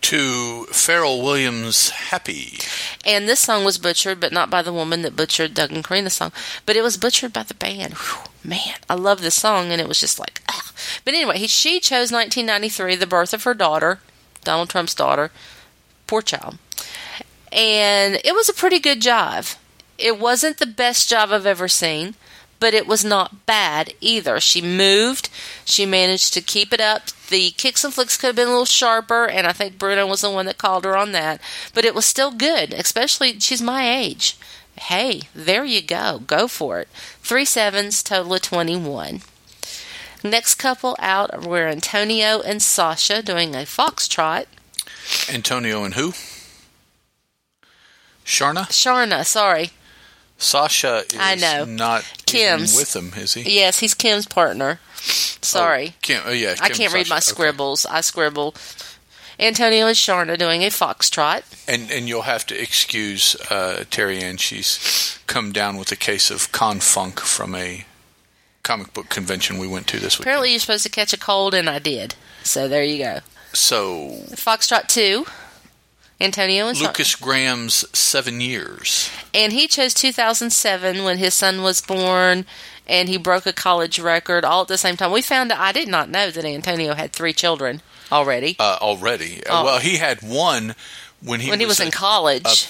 To 0.00 0.66
Pharrell 0.70 1.22
Williams' 1.22 1.90
Happy. 1.90 2.58
And 3.04 3.28
this 3.28 3.40
song 3.40 3.64
was 3.64 3.76
butchered, 3.78 4.18
but 4.18 4.32
not 4.32 4.48
by 4.48 4.62
the 4.62 4.72
woman 4.72 5.02
that 5.02 5.14
butchered 5.14 5.52
Doug 5.52 5.70
and 5.70 5.84
Karina's 5.84 6.14
song, 6.14 6.32
but 6.64 6.74
it 6.74 6.82
was 6.82 6.96
butchered 6.96 7.34
by 7.34 7.42
the 7.42 7.54
band. 7.54 7.94
Whew, 7.94 8.30
man, 8.42 8.76
I 8.88 8.94
love 8.94 9.20
this 9.20 9.34
song, 9.34 9.70
and 9.70 9.80
it 9.80 9.86
was 9.86 10.00
just 10.00 10.18
like, 10.18 10.40
ah. 10.48 10.72
But 11.04 11.12
anyway, 11.14 11.36
he, 11.38 11.46
she 11.46 11.80
chose 11.80 12.10
1993, 12.10 12.96
the 12.96 13.06
birth 13.06 13.34
of 13.34 13.44
her 13.44 13.52
daughter, 13.54 14.00
Donald 14.42 14.70
Trump's 14.70 14.94
daughter. 14.94 15.30
Poor 16.06 16.22
child. 16.22 16.58
And 17.52 18.16
it 18.24 18.34
was 18.34 18.48
a 18.48 18.54
pretty 18.54 18.78
good 18.78 19.00
jive. 19.02 19.56
It 20.00 20.18
wasn't 20.18 20.58
the 20.58 20.66
best 20.66 21.08
job 21.08 21.30
I've 21.30 21.46
ever 21.46 21.68
seen, 21.68 22.14
but 22.58 22.74
it 22.74 22.86
was 22.86 23.04
not 23.04 23.46
bad 23.46 23.94
either. 24.00 24.38
She 24.40 24.60
moved, 24.60 25.30
she 25.64 25.86
managed 25.86 26.34
to 26.34 26.40
keep 26.40 26.72
it 26.72 26.80
up. 26.80 27.08
The 27.28 27.50
kicks 27.52 27.84
and 27.84 27.92
flicks 27.92 28.16
could 28.16 28.28
have 28.28 28.36
been 28.36 28.48
a 28.48 28.50
little 28.50 28.64
sharper, 28.64 29.26
and 29.26 29.46
I 29.46 29.52
think 29.52 29.78
Bruno 29.78 30.06
was 30.06 30.20
the 30.20 30.30
one 30.30 30.46
that 30.46 30.58
called 30.58 30.84
her 30.84 30.96
on 30.96 31.12
that. 31.12 31.40
But 31.74 31.84
it 31.84 31.94
was 31.94 32.04
still 32.04 32.30
good, 32.30 32.72
especially 32.72 33.40
she's 33.40 33.62
my 33.62 33.88
age. 33.88 34.36
Hey, 34.78 35.22
there 35.34 35.64
you 35.64 35.82
go. 35.82 36.20
Go 36.26 36.48
for 36.48 36.80
it. 36.80 36.88
Three 37.22 37.44
sevens, 37.44 38.02
total 38.02 38.34
of 38.34 38.42
21. 38.42 39.20
Next 40.22 40.56
couple 40.56 40.96
out 40.98 41.46
were 41.46 41.66
Antonio 41.66 42.40
and 42.42 42.62
Sasha 42.62 43.22
doing 43.22 43.54
a 43.54 43.60
foxtrot. 43.60 44.46
Antonio 45.32 45.82
and 45.84 45.94
who? 45.94 46.12
Sharna? 48.24 48.66
Sharna, 48.68 49.24
sorry. 49.24 49.70
Sasha 50.40 51.04
is 51.12 51.16
I 51.18 51.34
know. 51.36 51.64
not 51.64 52.04
Kim's. 52.26 52.74
with 52.76 52.96
him, 52.96 53.12
is 53.16 53.34
he? 53.34 53.42
Yes, 53.58 53.78
he's 53.78 53.94
Kim's 53.94 54.26
partner. 54.26 54.80
Sorry. 54.96 55.90
Oh, 55.90 55.98
Kim, 56.02 56.22
oh, 56.26 56.32
yeah. 56.32 56.56
I 56.60 56.68
can't 56.70 56.92
read 56.92 57.06
Sasha. 57.06 57.10
my 57.10 57.16
Okay. 57.16 57.20
scribbles. 57.24 57.86
I 57.86 58.00
scribble. 58.00 58.54
Antonio 59.38 59.86
and 59.86 59.96
Sharna 59.96 60.36
doing 60.38 60.62
a 60.62 60.66
foxtrot. 60.66 61.42
And 61.66 61.90
and 61.90 62.06
you'll 62.08 62.22
have 62.22 62.44
to 62.48 62.60
excuse 62.60 63.34
uh, 63.50 63.84
Terry 63.90 64.18
Ann. 64.20 64.36
She's 64.36 65.18
come 65.26 65.52
down 65.52 65.76
with 65.78 65.90
a 65.92 65.96
case 65.96 66.30
of 66.30 66.52
confunk 66.52 67.20
from 67.20 67.54
a 67.54 67.84
comic 68.62 68.92
book 68.92 69.08
convention 69.08 69.56
we 69.58 69.66
went 69.66 69.86
to 69.88 69.98
this 69.98 70.18
week. 70.18 70.26
Apparently, 70.26 70.50
you're 70.50 70.60
supposed 70.60 70.82
to 70.84 70.90
catch 70.90 71.14
a 71.14 71.18
cold, 71.18 71.54
and 71.54 71.70
I 71.70 71.78
did. 71.78 72.14
So 72.42 72.68
there 72.68 72.82
you 72.84 72.98
go. 72.98 73.20
So 73.54 74.10
Foxtrot 74.32 74.88
2. 74.88 75.24
Antonio 76.20 76.68
and. 76.68 76.78
Lukas 76.80 77.14
Graham's 77.16 77.84
Seven 77.96 78.40
Years. 78.40 79.10
And 79.34 79.52
he 79.52 79.66
chose 79.66 79.94
2007 79.94 81.04
when 81.04 81.18
his 81.18 81.34
son 81.34 81.62
was 81.62 81.80
born, 81.80 82.44
and 82.86 83.08
he 83.08 83.16
broke 83.16 83.46
a 83.46 83.52
college 83.52 83.98
record 83.98 84.44
all 84.44 84.62
at 84.62 84.68
the 84.68 84.78
same 84.78 84.96
time. 84.96 85.12
We 85.12 85.22
found 85.22 85.52
out, 85.52 85.58
I 85.60 85.72
did 85.72 85.88
not 85.88 86.10
know 86.10 86.30
that 86.30 86.44
Antonio 86.44 86.94
had 86.94 87.12
three 87.12 87.32
children 87.32 87.80
already 88.12 88.56
Uh, 88.58 88.78
already. 88.80 89.42
Uh, 89.46 89.60
Oh. 89.60 89.64
well, 89.64 89.78
he 89.78 89.96
had 89.98 90.20
one 90.22 90.74
when 91.22 91.40
he 91.40 91.50
when 91.50 91.60
he 91.60 91.66
was 91.66 91.78
a, 91.80 91.84
in 91.84 91.90
college. 91.90 92.66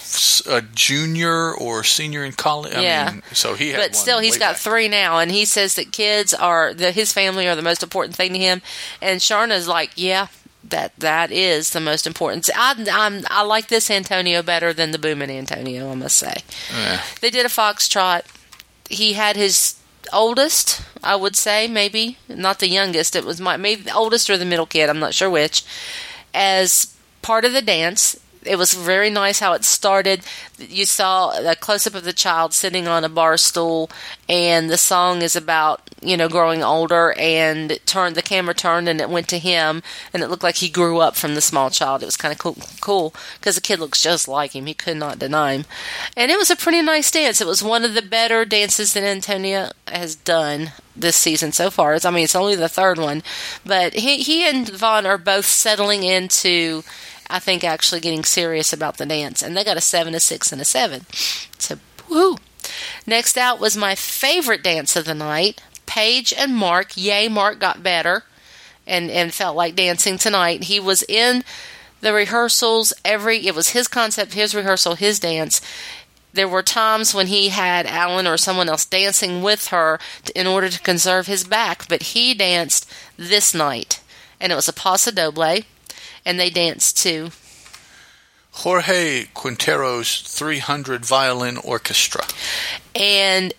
a, 0.47 0.57
a 0.57 0.63
junior 0.63 1.55
or 1.55 1.83
senior 1.85 2.25
in 2.25 2.33
college. 2.33 2.75
I 2.75 2.83
Yeah. 2.83 3.11
mean, 3.13 3.23
so 3.33 3.55
he 3.55 3.71
had 3.71 3.81
but 3.81 3.95
still, 3.97 4.19
he's 4.19 4.37
got 4.39 4.55
back. 4.55 4.57
three 4.61 4.89
now, 4.89 5.19
and 5.19 5.31
he 5.31 5.45
says 5.45 5.77
that 5.77 5.93
kids 5.93 6.35
are 6.35 6.75
the, 6.75 6.91
his 6.93 7.13
family 7.13 7.47
are 7.49 7.55
the 7.57 7.63
most 7.63 7.83
important 7.83 8.17
thing 8.17 8.33
to 8.35 8.39
him. 8.39 8.61
And 9.01 9.21
Sharna's 9.23 9.67
like, 9.69 9.93
yeah, 9.97 10.27
that 10.65 10.99
that 10.99 11.31
is 11.33 11.71
the 11.71 11.81
most 11.81 12.07
important. 12.07 12.49
I 12.55 12.75
I'm, 12.91 13.25
I 13.31 13.43
like 13.43 13.69
this 13.69 13.91
Antonio 13.91 14.43
better 14.43 14.73
than 14.73 14.91
the 14.91 14.99
booming 14.99 15.31
Antonio. 15.31 15.91
I 15.91 15.95
must 15.95 16.17
say. 16.17 16.43
Yeah. 16.73 17.03
They 17.21 17.31
did 17.31 17.47
a 17.47 17.51
foxtrot. 17.51 18.23
He 18.89 19.15
had 19.15 19.37
his 19.37 19.77
oldest, 20.13 20.83
I 21.03 21.17
would 21.17 21.37
say, 21.37 21.69
maybe 21.69 22.19
not 22.29 22.59
the 22.59 22.69
youngest. 22.69 23.17
It 23.17 23.25
was 23.25 23.41
my 23.41 23.57
maybe 23.57 23.83
the 23.83 23.95
oldest 23.95 24.29
or 24.31 24.37
the 24.37 24.45
middle 24.45 24.67
kid. 24.67 24.89
I'm 24.89 24.99
not 24.99 25.15
sure 25.15 25.31
which. 25.31 25.65
As 26.33 26.95
part 27.23 27.45
of 27.45 27.53
the 27.53 27.63
dance, 27.63 28.19
it 28.45 28.57
was 28.57 28.73
very 28.73 29.11
nice 29.11 29.41
how 29.41 29.53
it 29.53 29.65
started. 29.65 30.23
You 30.59 30.85
saw 30.85 31.31
a 31.31 31.55
close 31.55 31.87
up 31.87 31.95
of 31.95 32.05
the 32.05 32.13
child 32.13 32.55
sitting 32.55 32.89
on 32.89 33.05
a 33.05 33.09
bar 33.09 33.37
stool, 33.37 33.91
and 34.29 34.71
the 34.71 34.79
song 34.79 35.23
is 35.23 35.37
about 35.37 35.83
you 36.03 36.17
know 36.17 36.29
growing 36.29 36.63
older. 36.63 37.15
And 37.19 37.79
turned 37.87 38.17
the 38.17 38.23
camera 38.23 38.55
turned, 38.55 38.89
and 38.89 39.01
it 39.01 39.11
went 39.11 39.29
to 39.29 39.39
him, 39.39 39.83
and 40.13 40.23
it 40.23 40.29
looked 40.29 40.43
like 40.43 40.57
he 40.57 40.69
grew 40.69 40.99
up 40.99 41.17
from 41.17 41.35
the 41.35 41.41
small 41.41 41.71
child. 41.71 42.03
It 42.03 42.07
was 42.07 42.17
kind 42.17 42.33
of 42.33 42.39
cool, 42.39 42.57
cool 42.81 43.15
because 43.39 43.57
the 43.57 43.61
kid 43.61 43.79
looks 43.79 44.03
just 44.03 44.29
like 44.29 44.55
him. 44.55 44.67
He 44.67 44.75
could 44.75 44.97
not 44.97 45.19
deny 45.19 45.55
him, 45.55 45.65
and 46.17 46.31
it 46.31 46.39
was 46.39 46.51
a 46.51 46.57
pretty 46.57 46.83
nice 46.83 47.11
dance. 47.11 47.41
It 47.41 47.47
was 47.47 47.63
one 47.63 47.85
of 47.85 47.95
the 47.95 48.03
better 48.03 48.45
dances 48.45 48.95
that 48.95 49.03
Antonia 49.03 49.73
has 49.89 50.15
done 50.15 50.73
this 50.97 51.17
season 51.17 51.53
so 51.53 51.71
far. 51.71 51.95
It's, 51.95 52.05
I 52.05 52.11
mean, 52.11 52.25
it's 52.25 52.37
only 52.37 52.57
the 52.57 52.69
third 52.69 52.99
one, 52.99 53.23
but 53.65 53.95
he 53.95 54.19
he 54.23 54.49
and 54.49 54.69
Von 54.69 55.07
are 55.07 55.19
both 55.19 55.47
settling 55.47 56.03
into. 56.05 56.83
I 57.31 57.39
think 57.39 57.65
actually 57.65 58.01
getting 58.01 58.25
serious 58.25 58.73
about 58.73 58.97
the 58.97 59.07
dance, 59.07 59.43
and 59.43 59.57
they 59.57 59.65
got 59.65 59.77
a 59.77 59.81
seven, 59.81 60.15
a 60.15 60.21
six, 60.21 60.53
and 60.53 60.61
a 60.61 60.65
seven. 60.65 61.07
So, 61.59 61.77
woo! 62.09 62.37
Next 63.07 63.39
out 63.39 63.61
was 63.61 63.77
my 63.77 63.95
favorite 63.95 64.63
dance 64.63 64.97
of 64.97 65.05
the 65.05 65.15
night, 65.15 65.63
Paige 65.87 66.33
and 66.37 66.55
Mark. 66.55 66.97
Yay, 66.97 67.29
Mark 67.29 67.59
got 67.59 67.83
better, 67.83 68.25
and 68.87 69.11
and 69.11 69.33
felt 69.33 69.57
like 69.57 69.77
dancing 69.77 70.19
tonight. 70.19 70.65
He 70.65 70.81
was 70.81 71.03
in 71.09 71.45
the 72.01 72.13
rehearsals. 72.13 72.93
Every 73.05 73.47
it 73.47 73.55
was 73.55 73.71
his 73.71 73.89
concept, 73.89 74.35
his 74.35 74.55
rehearsal, 74.55 74.97
his 74.97 75.19
dance. 75.19 75.61
There 76.33 76.49
were 76.49 76.63
times 76.63 77.13
when 77.13 77.27
he 77.27 77.49
had 77.49 77.87
Alan 77.87 78.27
or 78.27 78.37
someone 78.37 78.69
else 78.69 78.85
dancing 78.85 79.43
with 79.43 79.69
her 79.69 79.99
to, 80.27 80.39
in 80.39 80.47
order 80.47 80.69
to 80.69 80.81
conserve 80.81 81.27
his 81.27 81.43
back, 81.43 81.89
but 81.89 82.03
he 82.03 82.35
danced 82.35 82.89
this 83.17 83.53
night, 83.53 84.01
and 84.41 84.53
it 84.53 84.55
was 84.55 84.69
a 84.69 84.73
paso 84.73 85.11
doble 85.11 85.63
and 86.25 86.39
they 86.39 86.51
danced 86.51 86.99
to 87.03 87.31
Jorge 88.53 89.27
Quintero's 89.35 90.23
300 90.23 91.05
Violin 91.05 91.57
Orchestra. 91.59 92.25
and 92.95 93.53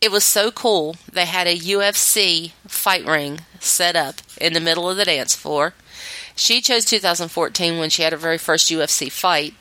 it 0.00 0.12
was 0.12 0.22
so 0.24 0.52
cool. 0.52 0.96
They 1.12 1.26
had 1.26 1.48
a 1.48 1.58
UFC 1.58 2.52
fight 2.68 3.04
ring 3.04 3.40
set 3.58 3.96
up 3.96 4.16
in 4.40 4.52
the 4.52 4.60
middle 4.60 4.88
of 4.88 4.96
the 4.96 5.04
dance 5.04 5.34
floor. 5.34 5.74
She 6.36 6.60
chose 6.60 6.84
2014 6.84 7.78
when 7.78 7.90
she 7.90 8.02
had 8.02 8.12
her 8.12 8.18
very 8.18 8.38
first 8.38 8.70
UFC 8.70 9.10
fight. 9.10 9.54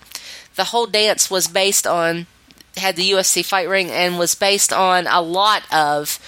The 0.56 0.65
whole 0.65 0.86
dance 0.86 1.32
was 1.32 1.48
based 1.48 1.88
on 1.88 2.27
had 2.75 2.96
the 2.96 3.10
UFC 3.10 3.44
fight 3.44 3.67
ring 3.67 3.89
and 3.89 4.20
was 4.20 4.36
based 4.36 4.72
on 4.72 5.08
a 5.08 5.22
lot 5.22 5.63
of 5.74 6.20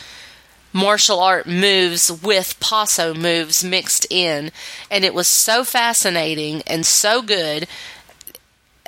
martial 0.74 1.20
art 1.20 1.48
moves 1.48 2.12
with 2.12 2.60
paso 2.60 3.14
moves 3.14 3.64
mixed 3.64 4.06
in. 4.10 4.52
And 4.90 5.04
it 5.04 5.14
was 5.14 5.28
so 5.28 5.64
fascinating 5.64 6.62
and 6.68 6.86
so 6.86 7.22
good. 7.22 7.68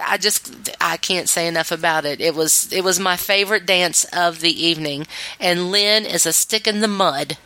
I 0.03 0.17
just 0.17 0.75
I 0.79 0.97
can't 0.97 1.29
say 1.29 1.47
enough 1.47 1.71
about 1.71 2.05
it. 2.05 2.21
It 2.21 2.35
was 2.35 2.71
it 2.71 2.83
was 2.83 3.00
my 3.00 3.17
favorite 3.17 3.65
dance 3.65 4.05
of 4.13 4.41
the 4.41 4.65
evening. 4.65 5.05
And 5.39 5.71
Len 5.71 6.05
is 6.05 6.25
a 6.25 6.33
stick 6.33 6.67
in 6.67 6.81
the 6.81 6.88
mud 6.88 7.38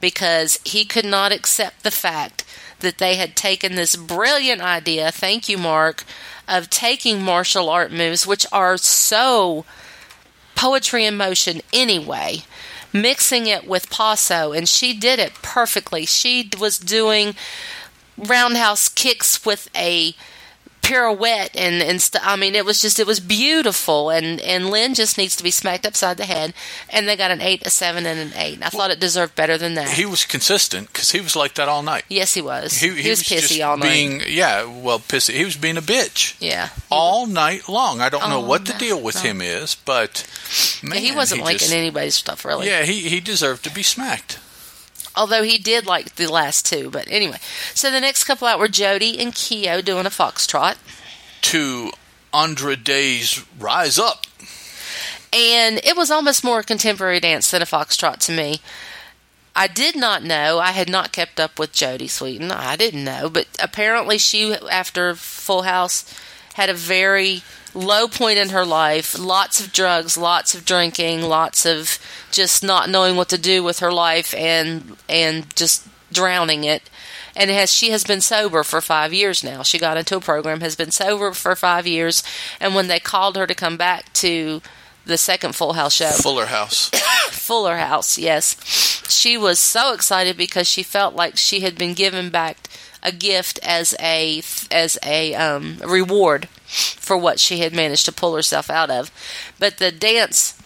because 0.00 0.58
he 0.64 0.84
could 0.84 1.04
not 1.04 1.32
accept 1.32 1.82
the 1.82 1.90
fact 1.90 2.44
that 2.80 2.98
they 2.98 3.16
had 3.16 3.34
taken 3.34 3.74
this 3.74 3.96
brilliant 3.96 4.60
idea, 4.60 5.10
thank 5.10 5.48
you 5.48 5.58
Mark, 5.58 6.04
of 6.46 6.70
taking 6.70 7.20
martial 7.22 7.68
art 7.68 7.90
moves 7.90 8.26
which 8.26 8.46
are 8.52 8.76
so 8.76 9.64
poetry 10.54 11.04
in 11.04 11.16
motion 11.16 11.60
anyway 11.72 12.42
mixing 12.92 13.46
it 13.46 13.66
with 13.66 13.90
paso 13.90 14.52
and 14.52 14.68
she 14.68 14.92
did 14.92 15.18
it 15.18 15.34
perfectly. 15.42 16.06
She 16.06 16.48
was 16.58 16.78
doing 16.78 17.34
roundhouse 18.16 18.88
kicks 18.88 19.44
with 19.44 19.68
a 19.76 20.14
pirouette 20.88 21.54
and 21.54 21.82
and 21.82 22.00
st- 22.00 22.26
I 22.26 22.36
mean 22.36 22.54
it 22.54 22.64
was 22.64 22.80
just 22.80 22.98
it 22.98 23.06
was 23.06 23.20
beautiful. 23.20 24.10
And 24.10 24.40
and 24.40 24.70
Len 24.70 24.94
just 24.94 25.18
needs 25.18 25.36
to 25.36 25.42
be 25.42 25.50
smacked 25.50 25.86
upside 25.86 26.16
the 26.16 26.24
head. 26.24 26.54
And 26.88 27.08
they 27.08 27.16
got 27.16 27.30
an 27.30 27.40
8 27.40 27.66
a 27.66 27.70
7 27.70 28.06
and 28.06 28.18
an 28.18 28.32
8 28.36 28.54
And 28.54 28.64
I 28.64 28.68
thought 28.68 28.90
it 28.90 29.00
deserved 29.00 29.34
better 29.34 29.58
than 29.58 29.74
that. 29.74 29.90
He 29.90 30.06
was 30.06 30.24
consistent 30.24 30.88
because 30.88 31.10
he 31.10 31.20
was 31.20 31.36
like 31.36 31.54
that 31.54 31.68
all 31.68 31.82
night. 31.82 32.04
yes 32.08 32.34
he 32.34 32.42
was. 32.42 32.78
He, 32.78 32.88
he, 32.90 33.10
was, 33.10 33.22
pissy 33.22 33.40
just 33.40 33.60
all 33.60 33.76
night. 33.76 33.88
being, 33.88 34.22
Yeah, 34.26 34.64
well, 34.64 34.98
pissy. 34.98 35.34
He 35.34 35.44
was 35.44 35.56
being 35.56 35.76
a 35.76 35.82
bitch 35.82 36.36
yeah. 36.40 36.70
all 36.90 37.26
night 37.26 37.68
long. 37.68 38.00
I 38.00 38.08
don't 38.08 38.28
know 38.28 38.40
what 38.40 38.66
the 38.66 38.74
deal 38.74 39.00
with 39.00 39.22
him 39.22 39.40
is, 39.40 39.74
but 39.74 40.26
man, 40.82 40.94
Yeah, 40.94 41.10
he 41.10 41.12
wasn't 41.14 41.42
liking 41.42 41.58
just, 41.58 41.72
anybody's 41.72 42.16
stuff 42.16 42.44
really. 42.44 42.66
Yeah, 42.66 42.82
he, 42.82 43.08
he 43.08 43.20
deserved 43.20 43.64
to 43.64 43.70
be 43.70 43.82
smacked. 43.82 44.38
Although 45.18 45.42
he 45.42 45.58
did 45.58 45.86
like 45.86 46.14
the 46.14 46.26
last 46.30 46.64
two 46.66 46.90
but 46.90 47.06
anyway 47.10 47.38
so 47.74 47.90
the 47.90 48.00
next 48.00 48.24
couple 48.24 48.46
out 48.48 48.58
were 48.58 48.68
Jodie 48.68 49.20
and 49.20 49.34
Keo 49.34 49.80
doing 49.82 50.06
a 50.06 50.10
foxtrot 50.10 50.76
To 51.42 51.90
Andra 52.32 52.76
Day's 52.76 53.44
Rise 53.58 53.98
Up. 53.98 54.26
and 55.32 55.80
it 55.84 55.96
was 55.96 56.10
almost 56.10 56.44
more 56.44 56.60
a 56.60 56.64
contemporary 56.64 57.20
dance 57.20 57.50
than 57.50 57.62
a 57.62 57.66
foxtrot 57.66 58.18
to 58.26 58.32
me. 58.32 58.60
I 59.56 59.66
did 59.66 59.96
not 59.96 60.22
know. 60.22 60.58
I 60.60 60.70
had 60.70 60.88
not 60.88 61.10
kept 61.12 61.40
up 61.40 61.58
with 61.58 61.72
Jodie 61.72 62.08
Sweetin. 62.08 62.52
I 62.52 62.76
didn't 62.76 63.02
know, 63.02 63.28
but 63.28 63.48
apparently 63.60 64.16
she, 64.16 64.54
after 64.54 65.16
Full 65.16 65.62
House, 65.62 66.04
had 66.54 66.68
a 66.70 66.74
very 66.74 67.42
low 67.78 68.08
point 68.08 68.38
in 68.38 68.50
her 68.50 68.64
life. 68.64 69.18
Lots 69.18 69.60
of 69.64 69.72
drugs, 69.72 70.18
lots 70.18 70.54
of 70.54 70.64
drinking, 70.64 71.22
lots 71.22 71.64
of 71.64 71.98
just 72.30 72.62
not 72.62 72.90
knowing 72.90 73.16
what 73.16 73.28
to 73.30 73.38
do 73.38 73.62
with 73.62 73.78
her 73.78 73.92
life, 73.92 74.34
and 74.34 74.96
and 75.08 75.54
just 75.56 75.86
drowning 76.12 76.64
it. 76.64 76.90
And 77.36 77.50
has 77.50 77.72
she 77.72 77.90
has 77.90 78.04
been 78.04 78.20
sober 78.20 78.62
for 78.64 78.80
five 78.80 79.14
years 79.14 79.44
now. 79.44 79.62
She 79.62 79.78
got 79.78 79.96
into 79.96 80.16
a 80.16 80.20
program, 80.20 80.60
has 80.60 80.76
been 80.76 80.90
sober 80.90 81.32
for 81.32 81.54
five 81.54 81.86
years, 81.86 82.22
and 82.60 82.74
when 82.74 82.88
they 82.88 82.98
called 82.98 83.36
her 83.36 83.46
to 83.46 83.54
come 83.54 83.76
back 83.76 84.12
to 84.14 84.60
the 85.06 85.16
second 85.16 85.54
Full 85.54 85.72
House 85.72 85.94
show, 85.94 86.10
Fuller 86.10 86.46
House. 86.46 86.90
Fuller 87.30 87.76
House, 87.78 88.18
yes. 88.18 88.56
She 89.08 89.38
was 89.38 89.58
so 89.58 89.94
excited 89.94 90.36
because 90.36 90.68
she 90.68 90.82
felt 90.82 91.14
like 91.14 91.36
she 91.36 91.60
had 91.60 91.78
been 91.78 91.94
given 91.94 92.28
back 92.28 92.68
a 93.02 93.12
gift 93.12 93.58
as 93.62 93.94
a 94.00 94.42
as 94.70 94.98
a 95.04 95.34
um, 95.34 95.78
reward 95.84 96.48
for 96.66 97.16
what 97.16 97.40
she 97.40 97.60
had 97.60 97.74
managed 97.74 98.04
to 98.06 98.12
pull 98.12 98.34
herself 98.34 98.68
out 98.70 98.90
of. 98.90 99.10
But 99.58 99.78
the 99.78 99.90
dance 99.90 100.60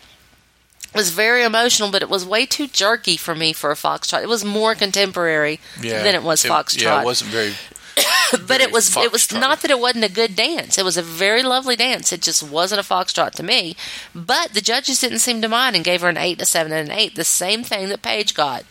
was 0.95 1.11
very 1.11 1.43
emotional, 1.43 1.91
but 1.91 2.03
it 2.03 2.09
was 2.11 2.27
way 2.27 2.47
too 2.47 2.67
jerky 2.67 3.17
for 3.17 3.35
me 3.35 3.53
for 3.53 3.71
a 3.71 3.75
foxtrot. 3.75 4.23
It 4.23 4.29
was 4.29 4.45
more 4.45 4.75
contemporary 4.75 5.61
Yeah, 5.81 6.03
than 6.03 6.15
it 6.15 6.23
was 6.23 6.43
foxtrot 6.43 6.83
Yeah, 6.83 7.01
it 7.01 7.05
wasn't 7.05 7.31
very. 7.31 7.53
but 8.33 8.41
very 8.41 8.63
it 8.65 8.73
was 8.73 8.97
it 8.97 9.13
was 9.13 9.31
not 9.33 9.61
that 9.61 9.71
it 9.71 9.79
wasn't 9.79 10.05
a 10.05 10.11
good 10.11 10.35
dance. 10.35 10.79
It 10.79 10.85
was 10.85 10.97
a 10.97 11.03
very 11.03 11.43
lovely 11.43 11.77
dance. 11.77 12.13
It 12.13 12.23
just 12.23 12.43
wasn't 12.43 12.81
a 12.81 12.85
foxtrot 12.85 13.33
to 13.33 13.43
me. 13.43 13.77
But 14.15 14.55
the 14.55 14.61
judges 14.61 15.01
didn't 15.01 15.19
seem 15.21 15.43
to 15.43 15.49
mind 15.49 15.77
and 15.77 15.85
gave 15.85 16.01
her 16.01 16.09
an 16.09 16.17
eight, 16.17 16.41
a 16.41 16.47
seven, 16.47 16.73
and 16.73 16.91
an 16.91 16.99
eight. 16.99 17.15
The 17.15 17.25
same 17.25 17.63
thing 17.63 17.89
that 17.89 18.03
Paige 18.03 18.35
got. 18.35 18.65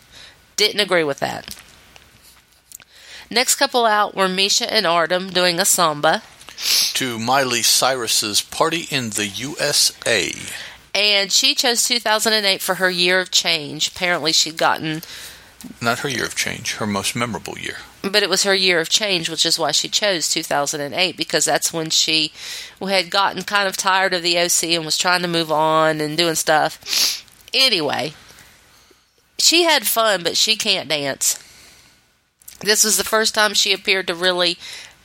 Didn't 0.56 0.80
agree 0.80 1.04
with 1.04 1.20
that. 1.20 1.56
Next 3.32 3.54
couple 3.54 3.86
out 3.86 4.14
were 4.14 4.28
Mischa 4.28 4.66
and 4.68 4.86
Artem 4.86 5.30
doing 5.30 5.58
a 5.58 5.64
samba. 5.64 6.22
to 6.92 7.18
Miley 7.18 7.62
Cyrus's 7.62 8.42
Party 8.42 8.86
in 8.90 9.10
the 9.10 9.26
USA. 9.26 10.32
And 10.94 11.32
she 11.32 11.54
chose 11.54 11.82
2008 11.88 12.60
for 12.60 12.74
her 12.74 12.90
year 12.90 13.20
of 13.20 13.30
change. 13.30 13.88
Apparently, 13.88 14.32
she'd 14.32 14.58
gotten, 14.58 15.00
Not 15.80 16.00
her 16.00 16.10
year 16.10 16.26
of 16.26 16.36
change, 16.36 16.74
her 16.74 16.86
most 16.86 17.16
memorable 17.16 17.56
year. 17.58 17.78
but 18.02 18.22
it 18.22 18.28
was 18.28 18.42
her 18.42 18.54
year 18.54 18.78
of 18.80 18.90
change, 18.90 19.30
which 19.30 19.46
is 19.46 19.58
why 19.58 19.70
she 19.70 19.88
chose 19.88 20.28
2008 20.28 21.16
because 21.16 21.46
that's 21.46 21.72
when 21.72 21.88
she 21.88 22.32
had 22.80 23.08
gotten 23.10 23.44
kind 23.44 23.66
of 23.66 23.78
tired 23.78 24.12
of 24.12 24.22
the 24.22 24.38
OC 24.38 24.64
and 24.74 24.84
was 24.84 24.98
trying 24.98 25.22
to 25.22 25.28
move 25.28 25.50
on 25.50 26.02
and 26.02 26.18
doing 26.18 26.34
stuff. 26.34 27.24
Anyway, 27.54 28.12
she 29.38 29.62
had 29.62 29.86
fun, 29.86 30.22
but 30.22 30.36
she 30.36 30.54
can't 30.56 30.88
dance. 30.90 31.38
This 32.62 32.84
was 32.84 32.96
the 32.96 33.04
first 33.04 33.34
time 33.34 33.54
she 33.54 33.72
appeared 33.72 34.06
to 34.06 34.14
really 34.14 34.56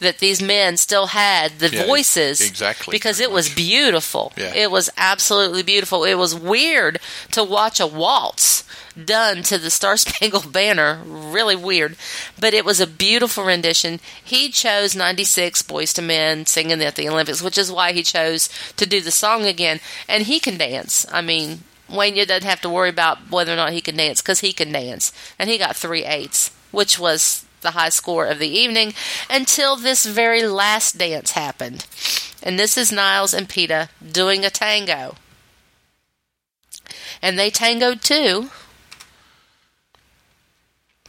that 0.00 0.18
these 0.18 0.42
men 0.42 0.76
still 0.76 1.06
had 1.08 1.58
the 1.58 1.66
Mm-hmm. 1.68 1.76
Yeah, 1.76 1.86
voices 1.86 2.40
exactly, 2.40 2.92
because 2.92 3.18
it 3.18 3.30
was 3.30 3.48
much. 3.48 3.56
beautiful. 3.56 4.32
Yeah. 4.36 4.54
It 4.54 4.70
was 4.70 4.90
absolutely 4.96 5.62
beautiful. 5.62 6.04
It 6.04 6.14
was 6.16 6.34
weird 6.34 7.00
to 7.32 7.42
watch 7.42 7.80
a 7.80 7.86
waltz 7.86 8.62
done 9.02 9.42
to 9.44 9.58
the 9.58 9.70
Star 9.70 9.96
Spangled 9.96 10.52
Banner, 10.52 11.00
really 11.06 11.56
weird, 11.56 11.96
but 12.38 12.52
it 12.54 12.64
was 12.64 12.78
a 12.80 12.86
beautiful 12.86 13.44
rendition. 13.44 13.98
He 14.22 14.48
chose 14.50 14.94
96 14.94 15.62
Boyz 15.62 15.98
II 15.98 16.06
Men 16.06 16.46
singing 16.46 16.82
at 16.82 16.96
the 16.96 17.08
Olympics, 17.08 17.42
which 17.42 17.58
is 17.58 17.72
why 17.72 17.92
he 17.92 18.02
chose 18.02 18.48
to 18.76 18.86
do 18.86 19.00
the 19.00 19.10
song 19.10 19.44
again 19.44 19.80
and 20.08 20.24
he 20.24 20.40
can 20.40 20.56
dance. 20.58 21.06
I 21.12 21.20
mean, 21.22 21.60
Wayne 21.88 22.14
doesn't 22.14 22.44
have 22.44 22.60
to 22.62 22.68
worry 22.68 22.88
about 22.88 23.30
whether 23.30 23.52
or 23.52 23.56
not 23.56 23.72
he 23.72 23.80
can 23.80 23.96
dance 23.96 24.20
because 24.20 24.40
he 24.40 24.52
can 24.52 24.72
dance. 24.72 25.12
And 25.38 25.48
he 25.48 25.58
got 25.58 25.76
three 25.76 26.04
eights, 26.04 26.50
which 26.70 26.98
was 26.98 27.44
the 27.62 27.72
high 27.72 27.88
score 27.88 28.26
of 28.26 28.38
the 28.38 28.48
evening 28.48 28.92
until 29.30 29.76
this 29.76 30.04
very 30.06 30.46
last 30.46 30.98
dance 30.98 31.32
happened. 31.32 31.86
And 32.42 32.58
this 32.58 32.76
is 32.76 32.92
Niles 32.92 33.34
and 33.34 33.48
Peta 33.48 33.88
doing 34.12 34.44
a 34.44 34.50
tango. 34.50 35.16
And 37.22 37.38
they 37.38 37.50
tangoed 37.50 38.02
too. 38.02 38.50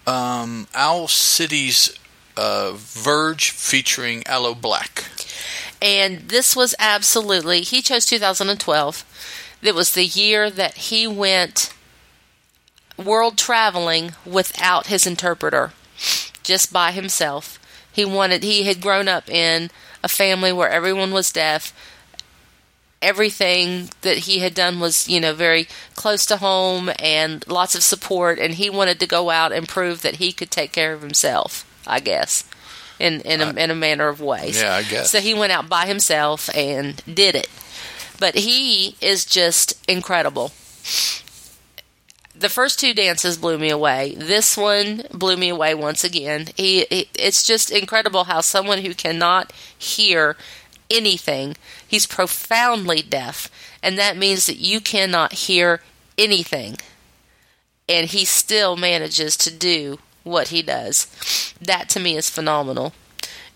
um, 0.07 0.67
Owl 0.73 1.07
City's 1.07 1.97
uh, 2.37 2.71
Verge 2.75 3.51
featuring 3.51 4.25
Aloe 4.25 4.55
Blacc. 4.55 5.03
And 5.81 6.29
this 6.29 6.55
was 6.55 6.73
absolutely, 6.79 7.61
he 7.61 7.81
chose 7.81 8.05
2012. 8.05 9.05
It 9.61 9.75
was 9.75 9.93
the 9.93 10.05
year 10.05 10.49
that 10.49 10.75
he 10.75 11.07
went 11.07 11.73
world 12.97 13.37
traveling 13.37 14.11
without 14.25 14.87
his 14.87 15.05
interpreter, 15.05 15.71
just 16.43 16.73
by 16.73 16.91
himself. 16.91 17.59
He 17.91 18.05
wanted, 18.05 18.43
he 18.43 18.63
had 18.63 18.81
grown 18.81 19.07
up 19.07 19.29
in 19.29 19.71
a 20.03 20.07
family 20.07 20.51
where 20.51 20.69
everyone 20.69 21.11
was 21.11 21.31
deaf. 21.31 21.73
Everything 23.01 23.89
that 24.01 24.19
he 24.19 24.39
had 24.39 24.55
done 24.55 24.79
was, 24.79 25.07
you 25.07 25.19
know, 25.19 25.33
very 25.33 25.67
close 25.95 26.25
to 26.27 26.37
home 26.37 26.89
and 26.99 27.47
lots 27.47 27.75
of 27.75 27.83
support. 27.83 28.39
And 28.39 28.55
he 28.55 28.69
wanted 28.69 28.99
to 28.99 29.07
go 29.07 29.29
out 29.29 29.51
and 29.51 29.67
prove 29.67 30.01
that 30.01 30.15
he 30.15 30.31
could 30.31 30.49
take 30.49 30.71
care 30.71 30.93
of 30.93 31.01
himself, 31.01 31.65
I 31.85 31.99
guess, 31.99 32.43
in, 32.99 33.21
in, 33.21 33.41
a, 33.41 33.49
in 33.53 33.69
a 33.69 33.75
manner 33.75 34.07
of 34.07 34.21
ways. 34.21 34.59
Yeah, 34.61 34.75
I 34.75 34.83
guess. 34.83 35.11
So 35.11 35.19
he 35.19 35.35
went 35.35 35.51
out 35.51 35.69
by 35.69 35.85
himself 35.85 36.49
and 36.55 37.03
did 37.11 37.35
it. 37.35 37.49
But 38.19 38.36
he 38.36 38.95
is 39.01 39.25
just 39.25 39.73
incredible. 39.89 40.51
The 42.36 42.49
first 42.49 42.80
two 42.80 42.93
dances 42.93 43.38
blew 43.38 43.58
me 43.58 43.69
away. 43.69 44.15
This 44.15 44.56
one 44.56 45.03
blew 45.12 45.38
me 45.38 45.49
away 45.49 45.73
once 45.73 46.03
again. 46.03 46.47
He, 46.56 46.86
he- 46.89 47.10
it's 47.17 47.45
just 47.45 47.71
incredible 47.71 48.25
how 48.25 48.41
someone 48.41 48.80
who 48.84 48.93
cannot 48.93 49.51
hear 49.77 50.38
anything, 50.89 51.58
he's 51.86 52.06
profoundly 52.06 53.01
deaf, 53.01 53.49
and 53.84 53.97
that 53.97 54.15
means 54.17 54.45
that 54.45 54.58
you 54.58 54.80
cannot 54.80 55.34
hear 55.34 55.82
anything. 56.17 56.77
And 57.89 58.08
he 58.08 58.23
still 58.23 58.77
manages 58.77 59.36
to 59.38 59.51
do 59.51 59.99
what 60.23 60.49
he 60.49 60.62
does. 60.62 61.08
That 61.62 61.89
to 61.89 61.99
me 61.99 62.15
is 62.17 62.30
phenomenal 62.30 62.93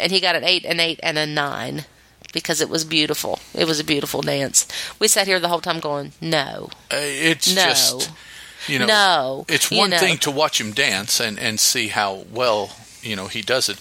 and 0.02 0.12
he 0.12 0.20
got 0.20 0.36
an 0.36 0.44
eight, 0.44 0.66
an 0.66 0.80
eight, 0.80 1.00
and 1.04 1.18
a 1.18 1.28
nine 1.28 1.86
because 2.34 2.62
it 2.62 2.70
was 2.70 2.84
beautiful. 2.86 3.40
It 3.54 3.66
was 3.66 3.80
a 3.80 3.84
beautiful 3.84 4.22
dance. 4.22 4.68
We 5.00 5.08
sat 5.08 5.28
here 5.28 5.40
the 5.40 5.48
whole 5.50 5.62
time 5.62 5.80
going, 5.80 6.14
no, 6.22 6.70
Uh, 6.92 6.98
It's 7.00 7.54
no, 7.54 7.62
just 7.64 8.12
you 8.68 8.78
know 8.80 8.86
no. 8.86 9.46
it's 9.48 9.72
you 9.72 9.78
one 9.80 9.90
know. 9.90 9.98
thing 9.98 10.18
to 10.20 10.30
watch 10.32 10.62
him 10.62 10.72
dance 10.72 11.20
and 11.20 11.40
and 11.40 11.60
see 11.60 11.88
how 11.88 12.26
well 12.32 12.70
you 13.02 13.16
know 13.16 13.26
he 13.28 13.42
does 13.42 13.68
it 13.70 13.80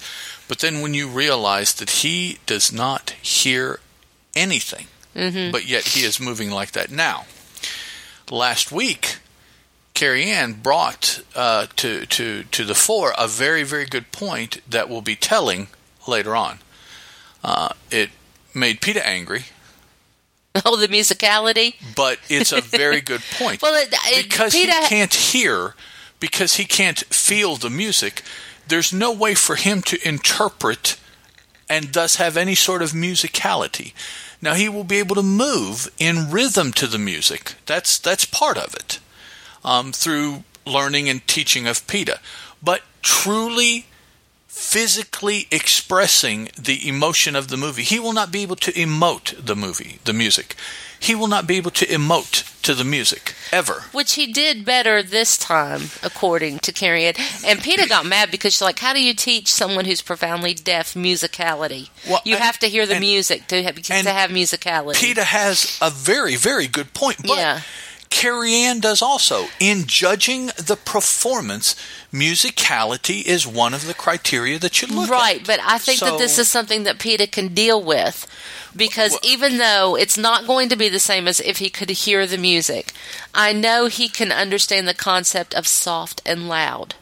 but 0.49 0.61
then 0.61 0.81
when 0.81 0.95
you 0.95 1.07
realize 1.07 1.75
that 1.75 1.91
he 2.03 2.39
does 2.47 2.73
not 2.73 3.11
hear 3.23 3.79
anything 4.35 4.87
Mm-hmm. 5.15 5.51
but 5.51 5.67
yet 5.67 5.85
he 5.89 6.01
is 6.07 6.19
moving 6.21 6.51
like 6.51 6.71
that 6.73 6.91
now 6.91 7.27
last 8.31 8.73
week 8.73 9.19
Carrie 9.93 10.31
Ann 10.31 10.55
brought 10.55 11.21
uh, 11.35 11.67
to 11.77 12.07
to 12.07 12.45
to 12.45 12.65
the 12.65 12.75
fore 12.75 13.13
a 13.19 13.29
very 13.29 13.65
very 13.65 13.85
good 13.87 14.13
point 14.13 14.63
that 14.71 14.89
will 14.89 15.03
be 15.03 15.17
telling 15.17 15.67
later 16.07 16.35
on. 16.35 16.61
Uh, 17.45 17.71
it 17.91 18.11
made 18.55 18.81
Peta 18.81 19.07
angry, 19.07 19.45
Oh, 20.65 20.77
the 20.77 20.89
musicality. 20.89 21.75
but 21.95 22.19
it's 22.29 22.53
a 22.53 22.61
very 22.79 23.01
good 23.01 23.23
point. 23.39 23.63
Well, 23.63 23.75
it, 23.75 23.93
it, 24.07 24.29
because 24.29 24.53
Peta, 24.53 24.73
he 24.73 24.89
can't 24.89 25.15
hear, 25.15 25.75
because 26.19 26.55
he 26.55 26.65
can't 26.65 26.99
feel 26.99 27.57
the 27.57 27.71
music, 27.71 28.23
there's 28.69 28.93
no 28.93 29.13
way 29.13 29.35
for 29.35 29.57
him 29.57 29.83
to 29.83 29.99
interpret 30.09 30.97
and 31.69 31.93
thus 31.93 32.17
have 32.17 32.37
any 32.37 32.55
sort 32.57 32.83
of 32.83 32.91
musicality. 32.91 33.93
Now 34.43 34.55
he 34.55 34.69
will 34.69 34.85
be 34.85 34.99
able 34.99 35.15
to 35.17 35.23
move 35.23 35.89
in 35.99 36.31
rhythm 36.31 36.73
to 36.73 36.87
the 36.87 36.99
music. 36.99 37.55
That's 37.67 37.99
that's 37.99 38.25
part 38.25 38.57
of 38.59 38.75
it 38.75 38.99
um, 39.65 39.93
through 39.93 40.45
learning 40.67 41.09
and 41.09 41.25
teaching 41.27 41.67
of 41.69 41.87
Peta. 41.87 42.19
But 42.63 42.83
truly 43.03 43.87
physically 44.61 45.47
expressing 45.51 46.51
the 46.61 46.87
emotion 46.87 47.35
of 47.35 47.49
the 47.49 47.57
movie, 47.57 47.83
he 47.83 47.99
will 47.99 48.13
not 48.13 48.31
be 48.31 48.43
able 48.43 48.57
to 48.57 48.71
emote 48.73 49.35
the 49.45 49.57
movie, 49.57 49.99
the 50.05 50.13
music. 50.13 50.55
He 50.99 51.15
will 51.15 51.29
not 51.29 51.47
be 51.47 51.57
able 51.57 51.71
to 51.71 51.87
emote 51.87 52.45
to 52.63 52.75
the 52.75 52.85
music 52.85 53.35
ever. 53.51 53.85
which 53.93 54.13
he 54.15 54.27
did 54.31 54.67
better 54.67 55.03
this 55.03 55.39
time, 55.39 55.85
according 56.03 56.59
to 56.59 56.73
Carrie 56.73 57.07
Ann. 57.07 57.15
And 57.47 57.59
Peta 57.63 57.89
got 57.89 58.05
mad 58.05 58.31
because 58.31 58.53
she's 58.53 58.61
like, 58.61 58.81
"How 58.81 58.93
do 58.93 59.03
you 59.03 59.15
teach 59.15 59.49
someone 59.49 59.87
who's 59.87 60.03
profoundly 60.03 60.53
deaf 60.53 60.93
musicality? 60.93 61.89
Well, 62.07 62.21
you 62.27 62.35
and- 62.35 62.45
have 62.45 62.59
to 62.59 62.67
hear 62.69 62.85
the 62.85 62.97
and- 62.97 63.01
music 63.01 63.47
to 63.49 63.63
have, 63.63 63.77
to 63.81 64.11
have 64.13 64.31
musicality." 64.31 64.97
Peta 65.01 65.25
has 65.25 65.79
a 65.81 65.89
very, 65.91 66.37
very 66.37 66.67
good 66.67 66.93
point. 66.93 67.17
But 67.27 67.39
Yeah. 67.39 67.61
Carrie 68.11 68.55
Ann 68.55 68.81
does 68.81 69.01
also. 69.01 69.47
In 69.61 69.87
judging 69.87 70.47
the 70.59 70.77
performance, 70.77 71.75
musicality 72.13 73.25
is 73.25 73.47
one 73.47 73.73
of 73.73 73.87
the 73.87 73.95
criteria 73.95 74.59
that 74.59 74.83
you 74.83 74.89
look 74.89 75.09
at. 75.09 75.11
Right, 75.11 75.47
but 75.47 75.61
I 75.65 75.79
think 75.79 76.01
that 76.01 76.19
this 76.19 76.39
is 76.39 76.49
something 76.49 76.83
that 76.83 76.99
Peta 76.99 77.27
can 77.27 77.55
deal 77.55 77.83
with 77.83 78.27
because 78.77 79.13
Well- 79.13 79.21
even 79.23 79.59
though 79.59 79.97
it's 79.97 80.19
not 80.19 80.47
going 80.47 80.69
to 80.69 80.77
be 80.77 80.89
the 80.89 81.01
same 81.01 81.27
as 81.27 81.41
if 81.41 81.59
he 81.59 81.71
could 81.71 81.89
hear 81.91 82.27
the 82.27 82.37
music, 82.37 82.93
I 83.33 83.53
know 83.53 83.87
he 83.87 84.09
can 84.09 84.33
understand 84.33 84.87
the 84.87 84.95
concept 84.95 85.55
of 85.55 85.67
soft 85.67 86.21
and 86.27 86.49
loud. 86.49 86.97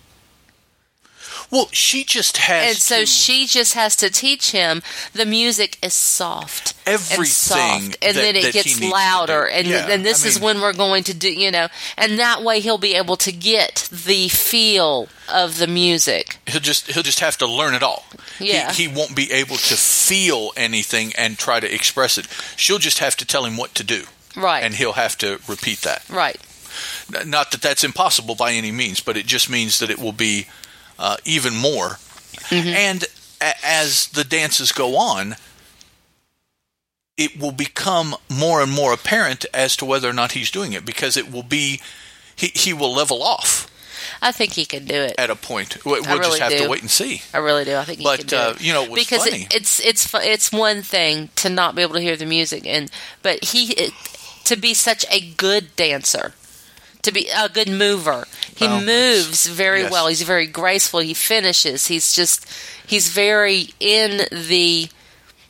Well, 1.50 1.68
she 1.72 2.04
just 2.04 2.36
has 2.36 2.66
and 2.68 2.76
so 2.76 3.00
to- 3.00 3.06
she 3.06 3.46
just 3.46 3.74
has 3.74 3.96
to 3.96 4.10
teach 4.10 4.50
him 4.50 4.82
the 5.14 5.24
music 5.24 5.78
is 5.82 5.94
soft 5.94 6.74
Everything 6.86 7.18
and 7.18 7.26
soft 7.28 7.96
and 8.02 8.16
that- 8.16 8.20
then 8.20 8.36
it 8.36 8.52
gets 8.52 8.80
louder 8.80 9.46
and 9.46 9.66
Yeah, 9.66 9.88
and 9.88 10.04
this 10.04 10.24
I 10.24 10.28
is 10.28 10.38
when 10.40 10.60
we're 10.60 10.72
going 10.74 11.04
to 11.04 11.14
do 11.14 11.30
you 11.32 11.50
know 11.50 11.68
and 11.96 12.18
that 12.18 12.42
way 12.42 12.60
he'll 12.60 12.76
be 12.78 12.94
able 12.94 13.16
to 13.18 13.32
get 13.32 13.88
the 13.90 14.28
feel 14.28 15.08
of 15.28 15.56
the 15.58 15.66
music 15.66 16.38
he'll 16.46 16.60
just 16.60 16.90
he'll 16.92 17.02
just 17.02 17.20
have 17.20 17.38
to 17.38 17.46
learn 17.46 17.74
it 17.74 17.82
all. 17.82 18.04
He- 18.38 18.52
Yeah. 18.52 18.72
He, 18.72 18.86
won't 18.88 19.16
be 19.16 19.32
able 19.32 19.56
to 19.56 19.76
feel 19.76 20.52
anything 20.56 21.12
and 21.16 21.38
try 21.38 21.60
to 21.60 21.74
express 21.74 22.18
it. 22.18 22.26
She'll 22.56 22.78
just 22.78 22.98
have 23.00 23.16
to 23.16 23.24
tell 23.24 23.44
him 23.44 23.56
what 23.56 23.74
to 23.74 23.84
do, 23.84 24.04
right 24.36 24.62
and 24.62 24.74
he'll 24.74 24.92
have 24.92 25.16
to 25.18 25.40
repeat 25.48 25.80
that. 25.82 26.02
right 26.08 26.38
Not 27.26 27.50
that 27.52 27.62
that's 27.62 27.82
impossible 27.84 28.34
by 28.34 28.52
any 28.52 28.70
means, 28.70 29.00
but 29.00 29.16
it 29.16 29.26
just 29.26 29.48
means 29.50 29.78
that 29.80 29.90
it 29.90 29.98
will 29.98 30.12
be 30.12 30.46
uh, 30.98 31.16
even 31.24 31.54
more. 31.56 31.98
Mm-hmm. 32.50 32.68
And 32.68 33.04
a- 33.40 33.54
as 33.66 34.08
the 34.08 34.24
dances 34.24 34.72
go 34.72 34.96
on, 34.96 35.36
it 37.16 37.38
will 37.38 37.52
become 37.52 38.14
more 38.30 38.62
and 38.62 38.70
more 38.72 38.92
apparent 38.92 39.44
as 39.52 39.76
to 39.76 39.84
whether 39.84 40.08
or 40.08 40.12
not 40.12 40.32
he's 40.32 40.50
doing 40.50 40.72
it 40.72 40.84
because 40.84 41.16
it 41.16 41.30
will 41.32 41.42
be 41.42 41.80
he, 42.36 42.48
he 42.54 42.72
will 42.72 42.94
level 42.94 43.22
off 43.22 43.66
I 44.22 44.32
think 44.32 44.52
he 44.54 44.64
can 44.64 44.84
do 44.86 44.94
it 44.94 45.14
at 45.18 45.28
a 45.30 45.36
point. 45.36 45.84
We- 45.84 46.00
We'll 46.00 46.18
really 46.18 46.38
just 46.38 46.40
have 46.40 46.52
do. 46.52 46.64
to 46.64 46.68
wait 46.68 46.80
and 46.80 46.90
see. 46.90 47.22
I 47.34 47.38
really 47.38 47.64
do 47.64 47.76
I 47.76 47.84
think 47.84 47.98
he 47.98 48.04
But, 48.04 48.18
can 48.20 48.26
do 48.28 48.36
uh, 48.36 48.50
it 48.56 48.62
you 48.62 48.72
know, 48.72 48.92
because 48.94 49.24
funny. 49.24 49.42
It, 49.42 49.54
it's 49.56 49.80
it's 49.84 50.12
it's 50.14 50.50
one 50.52 50.82
thing 50.82 51.28
to 51.36 51.48
not 51.48 51.74
be 51.74 51.82
able 51.82 51.94
to 51.94 52.00
hear 52.00 52.16
the 52.16 52.24
music 52.26 52.66
and 52.66 52.90
but 53.22 53.44
he 53.44 53.72
it, 53.74 53.92
to 54.44 54.56
be 54.56 54.72
such 54.72 55.04
a 55.10 55.20
good 55.20 55.74
dancer 55.76 56.32
to 57.02 57.12
be 57.12 57.28
a 57.34 57.48
good 57.48 57.68
mover. 57.68 58.26
He 58.56 58.66
Well, 58.66 58.80
moves 58.80 59.46
very 59.46 59.82
yes. 59.82 59.92
well. 59.92 60.08
He's 60.08 60.22
very 60.22 60.46
graceful. 60.46 61.00
He 61.00 61.14
finishes. 61.14 61.86
He's 61.86 62.12
just 62.12 62.46
he's 62.86 63.08
very 63.08 63.70
in 63.80 64.26
the 64.32 64.88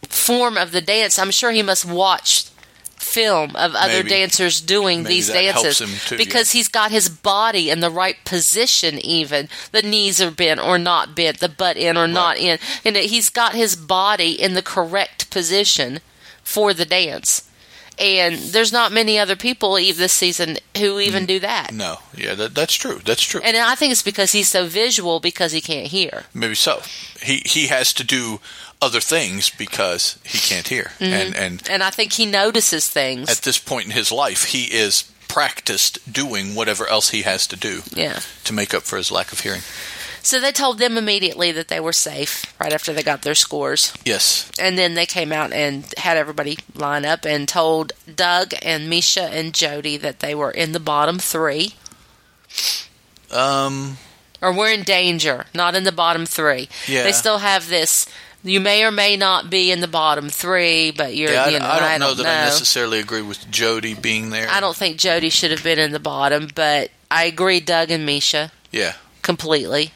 form 0.09 0.57
of 0.57 0.73
the 0.73 0.81
dance. 0.81 1.19
I'm 1.19 1.31
sure 1.31 1.51
he 1.51 1.63
must 1.63 1.85
watch 1.85 2.45
film 2.97 3.57
of 3.57 3.75
other 3.75 3.99
Maybe. 4.03 4.11
dancers 4.11 4.61
doing 4.61 5.05
these 5.05 5.29
dances 5.31 5.79
too, 6.07 6.17
because 6.19 6.51
he's 6.53 6.69
got 6.69 6.91
his 6.91 7.09
body 7.09 7.71
in 7.71 7.81
the 7.81 7.91
right 7.91 8.17
position 8.25 8.99
even. 8.99 9.49
The 9.73 9.83
knees 9.83 10.21
are 10.21 10.31
bent 10.31 10.61
or 10.61 10.79
not 10.79 11.15
bent 11.15 11.39
the 11.41 11.49
butt 11.49 11.77
in 11.79 11.97
or 11.97 12.07
not 12.07 12.37
in. 12.37 12.59
And 12.85 12.97
he's 12.97 13.31
got 13.31 13.55
his 13.55 13.77
body 13.77 14.33
in 14.33 14.53
the 14.55 14.63
correct 14.63 15.31
position 15.31 16.01
for 16.43 16.75
the 16.75 16.85
dance 16.85 17.48
and 18.01 18.37
there's 18.37 18.73
not 18.73 18.93
many 18.93 19.19
other 19.19 19.37
people 19.37 19.75
this 19.75 20.13
season 20.13 20.57
who 20.77 20.99
even 21.01 21.27
do 21.27 21.39
that 21.41 21.73
No, 21.73 21.99
yeah, 22.17 22.35
that, 22.35 22.55
that's 22.55 22.75
true. 22.75 23.01
That's 23.05 23.23
true. 23.23 23.41
and 23.45 23.57
i 23.57 23.75
think 23.75 23.93
it's 23.93 24.03
because 24.03 24.33
he's 24.33 24.49
so 24.49 24.67
visual 24.67 25.21
because 25.21 25.53
he 25.53 25.61
can't 25.61 25.89
hear 25.89 26.25
Maybe 26.35 26.55
so. 26.55 26.83
He 27.23 27.43
he 27.47 27.67
has 27.69 27.93
to 27.95 28.05
do 28.05 28.41
other 28.81 29.01
things 29.01 29.51
because 29.51 30.19
he 30.25 30.39
can't 30.39 30.69
hear, 30.69 30.93
Mm-hmm. 31.01 31.13
and 31.13 31.35
and 31.37 31.69
and 31.71 31.83
i 31.83 31.91
think 31.91 32.13
he 32.13 32.27
notices 32.27 32.89
things 32.89 33.29
at 33.31 33.39
this 33.45 33.59
point 33.59 33.87
in 33.87 33.93
his 33.93 34.13
life, 34.13 34.45
he 34.45 34.65
is 34.65 35.05
practiced 35.29 35.99
doing 36.13 36.55
whatever 36.55 36.87
else 36.89 37.11
he 37.11 37.23
has 37.23 37.47
to 37.47 37.57
do 37.57 37.83
yeah 37.95 38.21
to 38.45 38.53
make 38.53 38.73
up 38.75 38.83
for 38.85 38.97
his 38.97 39.11
lack 39.11 39.33
of 39.33 39.41
hearing. 39.41 39.63
So 40.29 40.38
they 40.41 40.53
told 40.53 40.79
them 40.79 40.99
immediately 40.99 41.53
that 41.53 41.69
they 41.69 41.81
were 41.81 41.95
safe 41.95 42.55
right 42.61 42.71
after 42.71 42.93
they 42.93 43.03
got 43.03 43.23
their 43.23 43.35
scores 43.35 43.95
Yes, 44.05 44.51
And 44.61 44.77
then 44.77 44.93
they 44.93 45.07
came 45.07 45.33
out 45.33 45.55
and 45.55 45.87
had 45.97 46.19
everybody 46.19 46.59
line 46.75 47.07
up 47.07 47.25
and 47.25 47.49
told 47.49 47.95
Doug 48.14 48.53
and 48.61 48.93
Mischa 48.93 49.23
and 49.31 49.55
Jodie 49.55 49.99
that 49.99 50.21
they 50.21 50.35
were 50.35 50.51
in 50.51 50.73
the 50.73 50.81
bottom 50.81 51.19
three. 51.19 51.77
um, 53.33 53.97
Or 54.43 54.53
we're 54.53 54.71
in 54.71 54.83
danger, 54.83 55.47
not 55.55 55.75
in 55.75 55.85
the 55.85 55.93
bottom 55.93 56.27
three. 56.27 56.69
Yeah. 56.87 57.05
They 57.05 57.12
still 57.12 57.38
have 57.38 57.71
this 57.71 58.07
you 58.45 58.61
may 58.61 58.85
or 58.85 58.91
may 58.91 59.17
not 59.17 59.49
be 59.49 59.73
in 59.73 59.81
the 59.81 59.88
bottom 59.88 60.29
three, 60.29 60.91
but 60.91 61.17
you're 61.17 61.33
yeah, 61.33 61.45
I, 61.45 61.49
you 61.49 61.59
know, 61.59 61.64
I 61.64 61.79
don't 61.79 61.88
I 61.88 61.97
know 61.97 62.14
don't 62.14 62.25
that 62.25 62.43
I 62.43 62.45
necessarily 62.45 63.01
agree 63.01 63.23
with 63.23 63.47
Jodie 63.51 64.01
being 64.01 64.29
there. 64.29 64.47
I 64.51 64.61
don't 64.61 64.77
think 64.77 64.99
Jodie 64.99 65.33
should 65.33 65.53
have 65.53 65.64
been 65.64 65.79
in 65.79 65.93
the 65.93 65.99
bottom, 65.99 66.49
but 66.55 66.91
I 67.11 67.25
agree 67.25 67.61
Doug 67.61 67.91
and 67.91 68.07
Mischa 68.07 68.51
Yeah, 68.71 68.93
completely. 69.23 69.93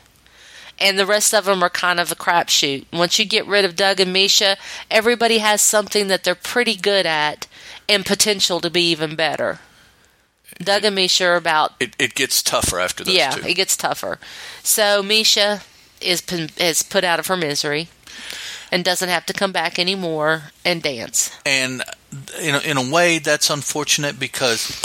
And 0.78 0.98
the 0.98 1.06
rest 1.06 1.32
of 1.32 1.44
them 1.44 1.62
are 1.62 1.70
kind 1.70 2.00
of 2.00 2.10
a 2.10 2.16
crapshoot. 2.16 2.86
Once 2.92 3.18
you 3.18 3.24
get 3.24 3.46
rid 3.46 3.64
of 3.64 3.76
Doug 3.76 4.00
and 4.00 4.14
Mischa, 4.14 4.56
everybody 4.90 5.38
has 5.38 5.62
something 5.62 6.08
that 6.08 6.24
they're 6.24 6.34
pretty 6.34 6.74
good 6.74 7.06
at 7.06 7.46
and 7.88 8.04
potential 8.04 8.60
to 8.60 8.70
be 8.70 8.90
even 8.90 9.14
better. 9.14 9.60
Doug 10.58 10.84
and 10.84 10.96
Mischa 10.96 11.26
are 11.26 11.36
about 11.36 11.72
it 11.80 11.96
it 11.98 12.14
gets 12.14 12.42
tougher 12.42 12.78
after 12.78 13.04
those 13.04 13.14
yeah, 13.14 13.30
two. 13.30 13.46
it 13.46 13.54
gets 13.54 13.76
tougher. 13.76 14.18
So 14.62 15.02
Mischa 15.02 15.64
is 16.00 16.22
is 16.58 16.82
put 16.82 17.04
out 17.04 17.18
of 17.18 17.28
her 17.28 17.36
misery 17.36 17.88
and 18.70 18.84
doesn't 18.84 19.08
have 19.08 19.26
to 19.26 19.32
come 19.32 19.52
back 19.52 19.78
anymore 19.78 20.44
and 20.64 20.82
dance. 20.82 21.30
and 21.44 21.82
in 22.40 22.54
a, 22.54 22.58
in 22.60 22.76
a 22.76 22.90
way 22.90 23.18
that's 23.18 23.50
unfortunate 23.50 24.18
because 24.18 24.82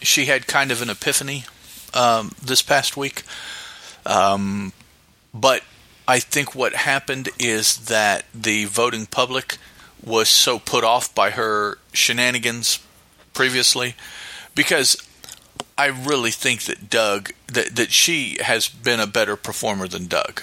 she 0.00 0.26
had 0.26 0.46
kind 0.46 0.70
of 0.70 0.82
an 0.82 0.90
epiphany 0.90 1.44
um, 1.94 2.32
this 2.42 2.62
past 2.62 2.96
week 2.96 3.22
um, 4.06 4.72
but 5.34 5.62
I 6.08 6.18
think 6.20 6.54
what 6.54 6.74
happened 6.74 7.28
is 7.38 7.86
that 7.86 8.24
the 8.34 8.64
voting 8.66 9.06
public 9.06 9.58
was 10.04 10.28
so 10.28 10.58
put 10.58 10.84
off 10.84 11.12
by 11.14 11.30
her 11.30 11.78
shenanigans 11.92 12.78
previously 13.34 13.96
because 14.54 14.96
I 15.76 15.86
really 15.86 16.30
think 16.30 16.62
that 16.62 16.88
Doug 16.88 17.32
that, 17.48 17.74
that 17.76 17.90
she 17.92 18.38
has 18.40 18.68
been 18.68 19.00
a 19.00 19.06
better 19.06 19.36
performer 19.36 19.88
than 19.88 20.06
Doug 20.06 20.42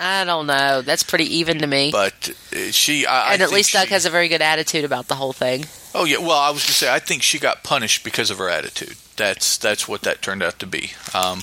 I 0.00 0.24
don't 0.24 0.46
know. 0.46 0.80
That's 0.82 1.02
pretty 1.02 1.24
even 1.38 1.58
to 1.58 1.66
me. 1.66 1.90
but 1.90 2.30
uh, 2.52 2.70
she 2.70 3.04
I, 3.04 3.30
I 3.30 3.32
and 3.32 3.42
at 3.42 3.48
think 3.48 3.56
least 3.56 3.72
Doug 3.72 3.88
she- 3.88 3.94
has 3.94 4.06
a 4.06 4.10
very 4.10 4.28
good 4.28 4.42
attitude 4.42 4.84
about 4.84 5.08
the 5.08 5.16
whole 5.16 5.32
thing. 5.32 5.64
Oh 5.94 6.04
yeah, 6.04 6.18
well 6.18 6.38
I 6.38 6.50
was 6.50 6.62
gonna 6.62 6.74
say 6.74 6.92
I 6.92 7.00
think 7.00 7.22
she 7.24 7.38
got 7.40 7.64
punished 7.64 8.04
because 8.04 8.30
of 8.30 8.38
her 8.38 8.48
attitude. 8.48 8.94
That's 9.16 9.58
that's 9.58 9.88
what 9.88 10.02
that 10.02 10.22
turned 10.22 10.42
out 10.44 10.60
to 10.60 10.66
be. 10.66 10.92
Um, 11.14 11.42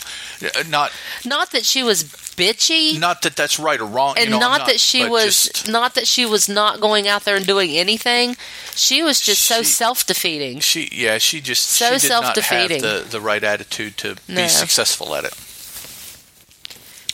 not 0.68 0.92
Not 1.26 1.52
that 1.52 1.66
she 1.66 1.84
was 1.84 2.04
bitchy. 2.04 3.00
not 3.00 3.22
that 3.22 3.36
that's 3.36 3.58
right 3.60 3.80
or 3.80 3.86
wrong, 3.86 4.16
and 4.18 4.26
you 4.26 4.32
know, 4.32 4.40
not, 4.40 4.62
I'm 4.62 4.68
that 4.68 4.80
she 4.80 5.08
was 5.08 5.46
just- 5.46 5.70
not 5.70 5.96
that 5.96 6.06
she 6.08 6.26
was 6.26 6.50
not 6.50 6.80
going 6.82 7.08
out 7.08 7.24
there 7.24 7.36
and 7.38 7.46
doing 7.48 7.72
anything 7.72 8.36
she 8.76 9.02
was 9.02 9.22
just 9.22 9.44
so 9.44 9.64
self-defeating 9.64 10.60
she 10.60 10.90
yeah 10.92 11.18
she 11.18 11.40
just 11.40 11.66
So 11.68 11.98
she 11.98 12.08
did 12.08 12.10
not 12.10 12.24
have 12.36 12.44
self-defeating. 12.46 12.82
the 12.82 13.06
the 13.10 13.22
right 13.22 13.42
attitude 13.44 13.96
to 14.00 14.16
No. 14.28 14.44
be 14.44 14.50
successful 14.50 15.16
at 15.16 15.24
it. 15.24 15.34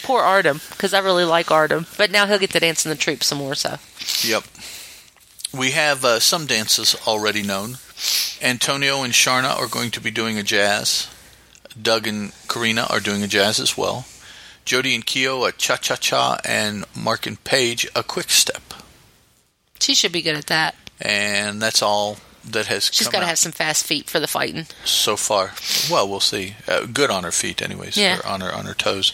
poor 0.02 0.22
artem 0.24 0.60
because 0.72 0.94
i 0.94 1.00
really 1.00 1.24
like 1.26 1.52
artem 1.52 1.86
but 1.98 2.10
now 2.10 2.26
he'll 2.26 2.40
get 2.40 2.50
to 2.52 2.60
dance 2.60 2.84
in 2.86 2.90
the 2.90 2.96
troop 2.98 3.24
some 3.24 3.38
more 3.38 3.54
so 3.56 3.78
Yep. 4.24 4.44
We 5.54 5.72
have 5.72 6.04
uh, 6.06 6.20
some 6.22 6.46
dances 6.46 6.96
already 7.06 7.44
known. 7.44 7.78
Antonio 8.42 9.04
and 9.04 9.12
Sharna 9.14 9.54
are 9.60 9.68
going 9.68 9.92
to 9.92 10.00
be 10.02 10.10
doing 10.10 10.38
a 10.38 10.44
jazz. 10.44 11.08
Doug 11.80 12.08
and 12.08 12.32
Karina 12.48 12.88
are 12.90 13.00
doing 13.00 13.24
a 13.24 13.28
jazz 13.28 13.60
as 13.60 13.78
well. 13.78 14.06
Jodie 14.66 14.96
and 14.96 15.06
Keo 15.06 15.44
a 15.46 15.52
cha 15.52 15.76
cha 15.76 15.96
cha, 15.96 16.40
and 16.46 16.86
Mark 16.96 17.26
and 17.26 17.44
Paige 17.44 17.88
a 17.96 18.04
quick 18.04 18.30
step. 18.30 18.74
she 19.80 19.96
should 19.96 20.12
be 20.12 20.22
good 20.22 20.36
at 20.36 20.48
that 20.48 20.76
and 21.02 21.62
that's 21.62 21.82
all 21.82 22.18
that 22.44 22.68
has 22.68 22.90
She's 22.92 23.08
got 23.08 23.20
to 23.20 23.26
have 23.26 23.38
some 23.38 23.52
fast 23.52 23.86
feet 23.86 24.10
for 24.10 24.20
the 24.20 24.28
fighting 24.28 24.66
so 24.84 25.16
far. 25.16 25.52
Well, 25.92 26.10
we'll 26.10 26.20
see. 26.20 26.56
Uh, 26.68 26.86
good 26.86 27.12
on 27.12 27.24
her 27.24 27.32
feet, 27.32 27.62
anyways. 27.62 27.98
Yeah. 27.98 28.20
on 28.26 28.42
her 28.42 28.52
on 28.52 28.66
her 28.66 28.74
toes. 28.74 29.14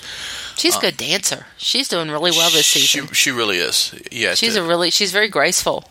she's 0.55 0.75
a 0.77 0.79
good 0.79 0.97
dancer 0.97 1.45
she's 1.57 1.87
doing 1.87 2.09
really 2.09 2.31
well 2.31 2.49
this 2.49 2.65
season 2.65 3.07
She 3.07 3.13
she 3.13 3.31
really 3.31 3.57
is. 3.57 3.93
Yeah, 4.11 4.35
she's 4.35 4.55
a 4.55 4.63
really 4.63 4.91
she's 4.91 5.11
very 5.11 5.29
graceful 5.29 5.83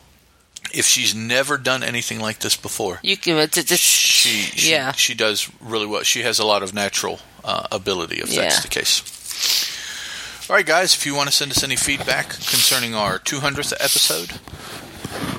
if 0.76 0.86
she's 0.86 1.14
never 1.14 1.56
done 1.56 1.82
anything 1.82 2.20
like 2.20 2.40
this 2.40 2.56
before, 2.56 3.00
you 3.02 3.16
can 3.16 3.36
it's, 3.38 3.56
it's, 3.56 3.76
she, 3.76 4.28
she 4.58 4.70
yeah 4.70 4.92
she 4.92 5.14
does 5.14 5.50
really 5.60 5.86
well. 5.86 6.02
She 6.02 6.22
has 6.22 6.38
a 6.38 6.46
lot 6.46 6.62
of 6.62 6.74
natural 6.74 7.20
uh, 7.44 7.66
ability, 7.72 8.16
if 8.16 8.34
that's 8.34 8.60
the 8.60 8.68
case. 8.68 9.02
All 10.48 10.54
right, 10.54 10.66
guys. 10.66 10.94
If 10.94 11.06
you 11.06 11.14
want 11.14 11.28
to 11.28 11.34
send 11.34 11.50
us 11.50 11.64
any 11.64 11.74
feedback 11.76 12.28
concerning 12.28 12.94
our 12.94 13.18
200th 13.18 13.72
episode, 13.80 14.38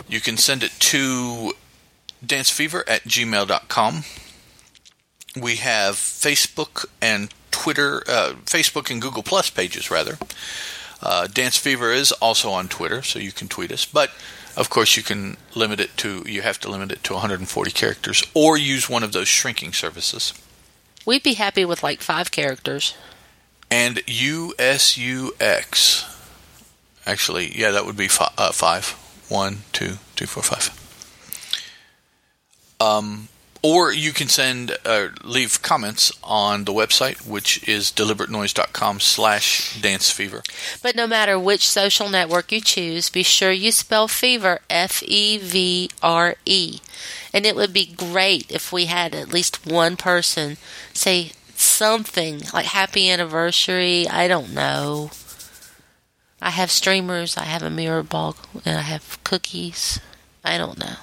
you 0.09 0.19
can 0.19 0.35
send 0.35 0.63
it 0.63 0.71
to 0.79 1.53
dancefever 2.25 2.83
at 2.89 3.03
gmail.com. 3.03 4.03
We 5.39 5.57
have 5.57 5.95
Facebook 5.95 6.85
and 7.01 7.29
Twitter, 7.51 8.03
uh, 8.07 8.33
Facebook 8.45 8.89
and 8.89 9.01
Google 9.01 9.23
Plus 9.23 9.49
pages, 9.49 9.89
rather. 9.89 10.17
Uh, 11.01 11.27
Dance 11.27 11.57
Fever 11.57 11.91
is 11.91 12.11
also 12.13 12.49
on 12.49 12.67
Twitter, 12.67 13.01
so 13.01 13.19
you 13.19 13.31
can 13.31 13.47
tweet 13.47 13.71
us. 13.71 13.85
But 13.85 14.11
of 14.57 14.69
course, 14.69 14.97
you 14.97 15.03
can 15.03 15.37
limit 15.55 15.79
it 15.79 15.95
to 15.97 16.23
you 16.27 16.41
have 16.41 16.59
to 16.61 16.69
limit 16.69 16.91
it 16.91 17.03
to 17.03 17.13
140 17.13 17.71
characters, 17.71 18.23
or 18.33 18.57
use 18.57 18.89
one 18.89 19.03
of 19.03 19.11
those 19.13 19.27
shrinking 19.29 19.71
services. 19.73 20.33
we'd 21.05 21.23
be 21.23 21.35
happy 21.35 21.63
with 21.63 21.83
like 21.83 22.01
five 22.01 22.31
characters 22.31 22.93
And 23.69 23.97
USUX, 24.07 26.05
actually, 27.05 27.51
yeah, 27.59 27.71
that 27.71 27.85
would 27.85 27.97
be 27.97 28.07
fi- 28.07 28.33
uh, 28.37 28.51
five. 28.51 28.95
One, 29.29 29.63
two, 29.73 29.97
three, 30.15 30.27
four, 30.27 30.41
five. 30.43 30.71
Um, 32.79 33.27
or 33.61 33.91
you 33.91 34.11
can 34.11 34.27
send 34.27 34.77
uh, 34.85 35.09
leave 35.23 35.61
comments 35.61 36.11
on 36.23 36.65
the 36.65 36.73
website, 36.73 37.27
which 37.27 37.67
is 37.67 37.91
deliberatenoise.com 37.91 38.99
slash 38.99 39.81
dance 39.81 40.11
fever. 40.11 40.41
But 40.81 40.95
no 40.95 41.07
matter 41.07 41.39
which 41.39 41.67
social 41.67 42.09
network 42.09 42.51
you 42.51 42.61
choose, 42.61 43.09
be 43.09 43.23
sure 43.23 43.51
you 43.51 43.71
spell 43.71 44.07
fever 44.07 44.59
F 44.69 45.03
E 45.03 45.37
V 45.37 45.89
R 46.01 46.35
E. 46.45 46.79
And 47.33 47.45
it 47.45 47.55
would 47.55 47.73
be 47.73 47.85
great 47.85 48.51
if 48.51 48.71
we 48.71 48.85
had 48.85 49.13
at 49.13 49.33
least 49.33 49.65
one 49.65 49.97
person 49.97 50.57
say 50.93 51.31
something 51.55 52.41
like 52.53 52.67
happy 52.67 53.09
anniversary. 53.09 54.07
I 54.07 54.27
don't 54.27 54.53
know. 54.53 55.11
I 56.41 56.51
have 56.51 56.69
streamers, 56.69 57.35
I 57.35 57.45
have 57.45 57.63
a 57.63 57.69
mirror 57.69 58.03
ball, 58.03 58.35
and 58.63 58.77
I 58.77 58.81
have 58.81 59.17
cookies. 59.23 59.99
I 60.45 60.57
don't 60.57 60.77
know. 60.77 60.97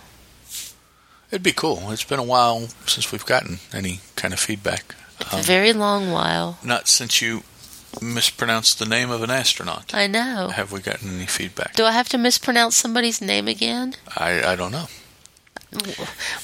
It'd 1.35 1.43
be 1.43 1.51
cool. 1.51 1.91
It's 1.91 2.05
been 2.05 2.21
a 2.21 2.23
while 2.25 2.69
since 2.87 3.11
we've 3.11 3.27
gotten 3.27 3.59
any 3.73 3.99
kind 4.15 4.33
of 4.33 4.39
feedback. 4.39 4.95
It's 5.21 5.33
a 5.35 5.43
very 5.43 5.73
long 5.73 6.13
while. 6.13 6.59
Um, 6.63 6.69
not 6.69 6.87
since 6.87 7.21
you 7.21 7.43
mispronounced 8.01 8.79
the 8.79 8.87
name 8.87 9.11
of 9.11 9.21
an 9.21 9.31
astronaut. 9.31 9.93
I 9.93 10.07
know. 10.07 10.51
Have 10.55 10.71
we 10.71 10.79
gotten 10.79 11.13
any 11.17 11.27
feedback? 11.27 11.75
Do 11.75 11.87
I 11.87 11.91
have 11.91 12.09
to 12.11 12.19
mispronounce 12.19 12.77
somebody's 12.77 13.21
name 13.21 13.49
again? 13.49 13.95
I, 14.17 14.45
I 14.53 14.55
don't 14.55 14.71
know. 14.71 14.87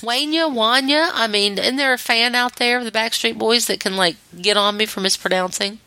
Wanya, 0.02 0.52
Wanya. 0.52 1.10
I 1.14 1.28
mean, 1.28 1.56
isn't 1.56 1.76
there 1.76 1.92
a 1.92 1.98
fan 1.98 2.34
out 2.34 2.56
there 2.56 2.78
of 2.78 2.84
the 2.84 2.90
Backstreet 2.90 3.38
Boys 3.38 3.66
that 3.68 3.78
can 3.78 3.96
like 3.96 4.16
get 4.42 4.56
on 4.56 4.76
me 4.76 4.86
for 4.86 4.98
mispronouncing? 5.00 5.78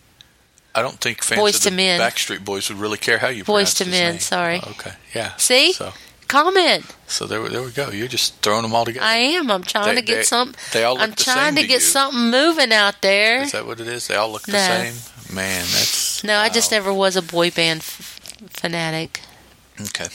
I 0.74 0.82
don't 0.82 1.02
think 1.02 1.22
fans 1.22 1.42
Boys 1.42 1.56
of 1.58 1.64
the 1.64 1.72
Men. 1.72 2.00
Backstreet 2.00 2.46
Boys 2.46 2.70
would 2.70 2.80
really 2.80 2.98
care 2.98 3.18
how 3.18 3.28
you 3.28 3.44
Boys 3.44 3.74
pronounce 3.74 3.74
to 3.76 3.86
Men, 3.86 4.12
name. 4.14 4.20
sorry. 4.22 4.62
Oh, 4.66 4.72
okay, 4.72 4.94
yeah. 5.14 5.36
See? 5.36 5.74
So, 5.74 5.92
Comment. 6.28 6.84
so 7.08 7.26
there, 7.28 7.48
there 7.50 7.62
we 7.62 7.72
go. 7.72 7.90
You're 7.92 8.08
just 8.08 8.36
throwing 8.42 8.64
them 8.64 8.74
all 8.74 8.86
together. 8.86 9.06
I 9.06 9.18
am. 9.18 9.52
I'm 9.52 9.64
trying 9.64 9.96
They- 9.96 10.02
to 10.02 10.08
get 10.08 10.16
they- 10.18 10.24
some. 10.24 10.56
they 10.72 10.84
all 10.84 10.94
look 10.96 11.04
I'm 11.04 11.10
the 11.12 11.24
trying 11.24 11.46
same 11.48 11.56
to 11.56 11.62
to 11.62 11.68
get 11.68 11.82
something 11.82 12.30
moving 12.32 12.72
out 12.74 13.02
there. 13.02 13.42
Is 13.44 13.52
that 13.52 13.66
what 13.66 13.80
it 13.80 13.88
is? 13.88 14.08
They 14.08 14.16
all 14.16 14.32
look 14.32 14.44
the 14.44 14.52
same. 14.54 14.96
Man, 15.36 15.62
that's 15.72 16.24
No, 16.24 16.38
I 16.40 16.50
just 16.50 16.72
never 16.72 16.94
was 16.94 17.16
a 17.16 17.22
boy 17.22 17.50
band 17.52 17.80
f- 17.82 18.20
fanatic. 18.50 19.22
Okay. 19.82 20.06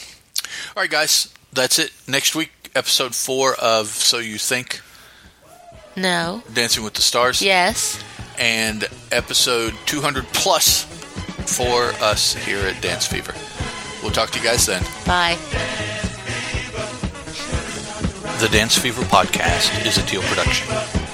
All 0.77 0.83
right, 0.83 0.91
guys. 0.91 1.29
That's 1.53 1.79
it. 1.79 1.93
Next 2.07 2.35
week, 2.35 2.51
episode 2.77 3.15
four 3.15 3.55
of 3.55 3.89
So 3.89 4.19
You 4.19 4.39
Think 4.39 4.81
No. 5.97 6.43
Dancing 6.53 6.85
with 6.85 6.95
the 6.95 7.03
Stars. 7.03 7.43
Yes. 7.43 7.99
And 8.39 8.87
episode 9.11 9.75
200 9.87 10.27
plus 10.33 10.85
for 11.59 11.87
us 12.03 12.35
here 12.35 12.61
at 12.61 12.81
Dance 12.81 13.07
Fever. 13.07 13.35
We'll 14.09 14.15
talk 14.15 14.31
to 14.31 14.39
you 14.39 14.45
guys 14.47 14.65
then. 14.65 14.83
Bye. 15.05 15.37
The 18.41 18.49
Dance 18.51 18.79
Fever 18.79 19.03
podcast 19.03 19.85
is 19.85 19.99
a 19.99 20.03
Teal 20.07 20.23
production, 20.23 20.67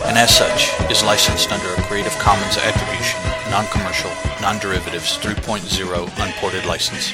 and 0.04 0.16
as 0.16 0.30
such, 0.33 0.70
is 0.88 1.02
licensed 1.02 1.50
under 1.50 1.66
a 1.74 1.83
Creative 1.88 2.16
Commons 2.20 2.57
Attribution, 2.57 3.18
Non 3.50 3.66
Commercial, 3.66 4.12
Non 4.40 4.61
Derivatives 4.61 5.18
3.0 5.18 6.24
Unported 6.24 6.66
license. 6.66 7.12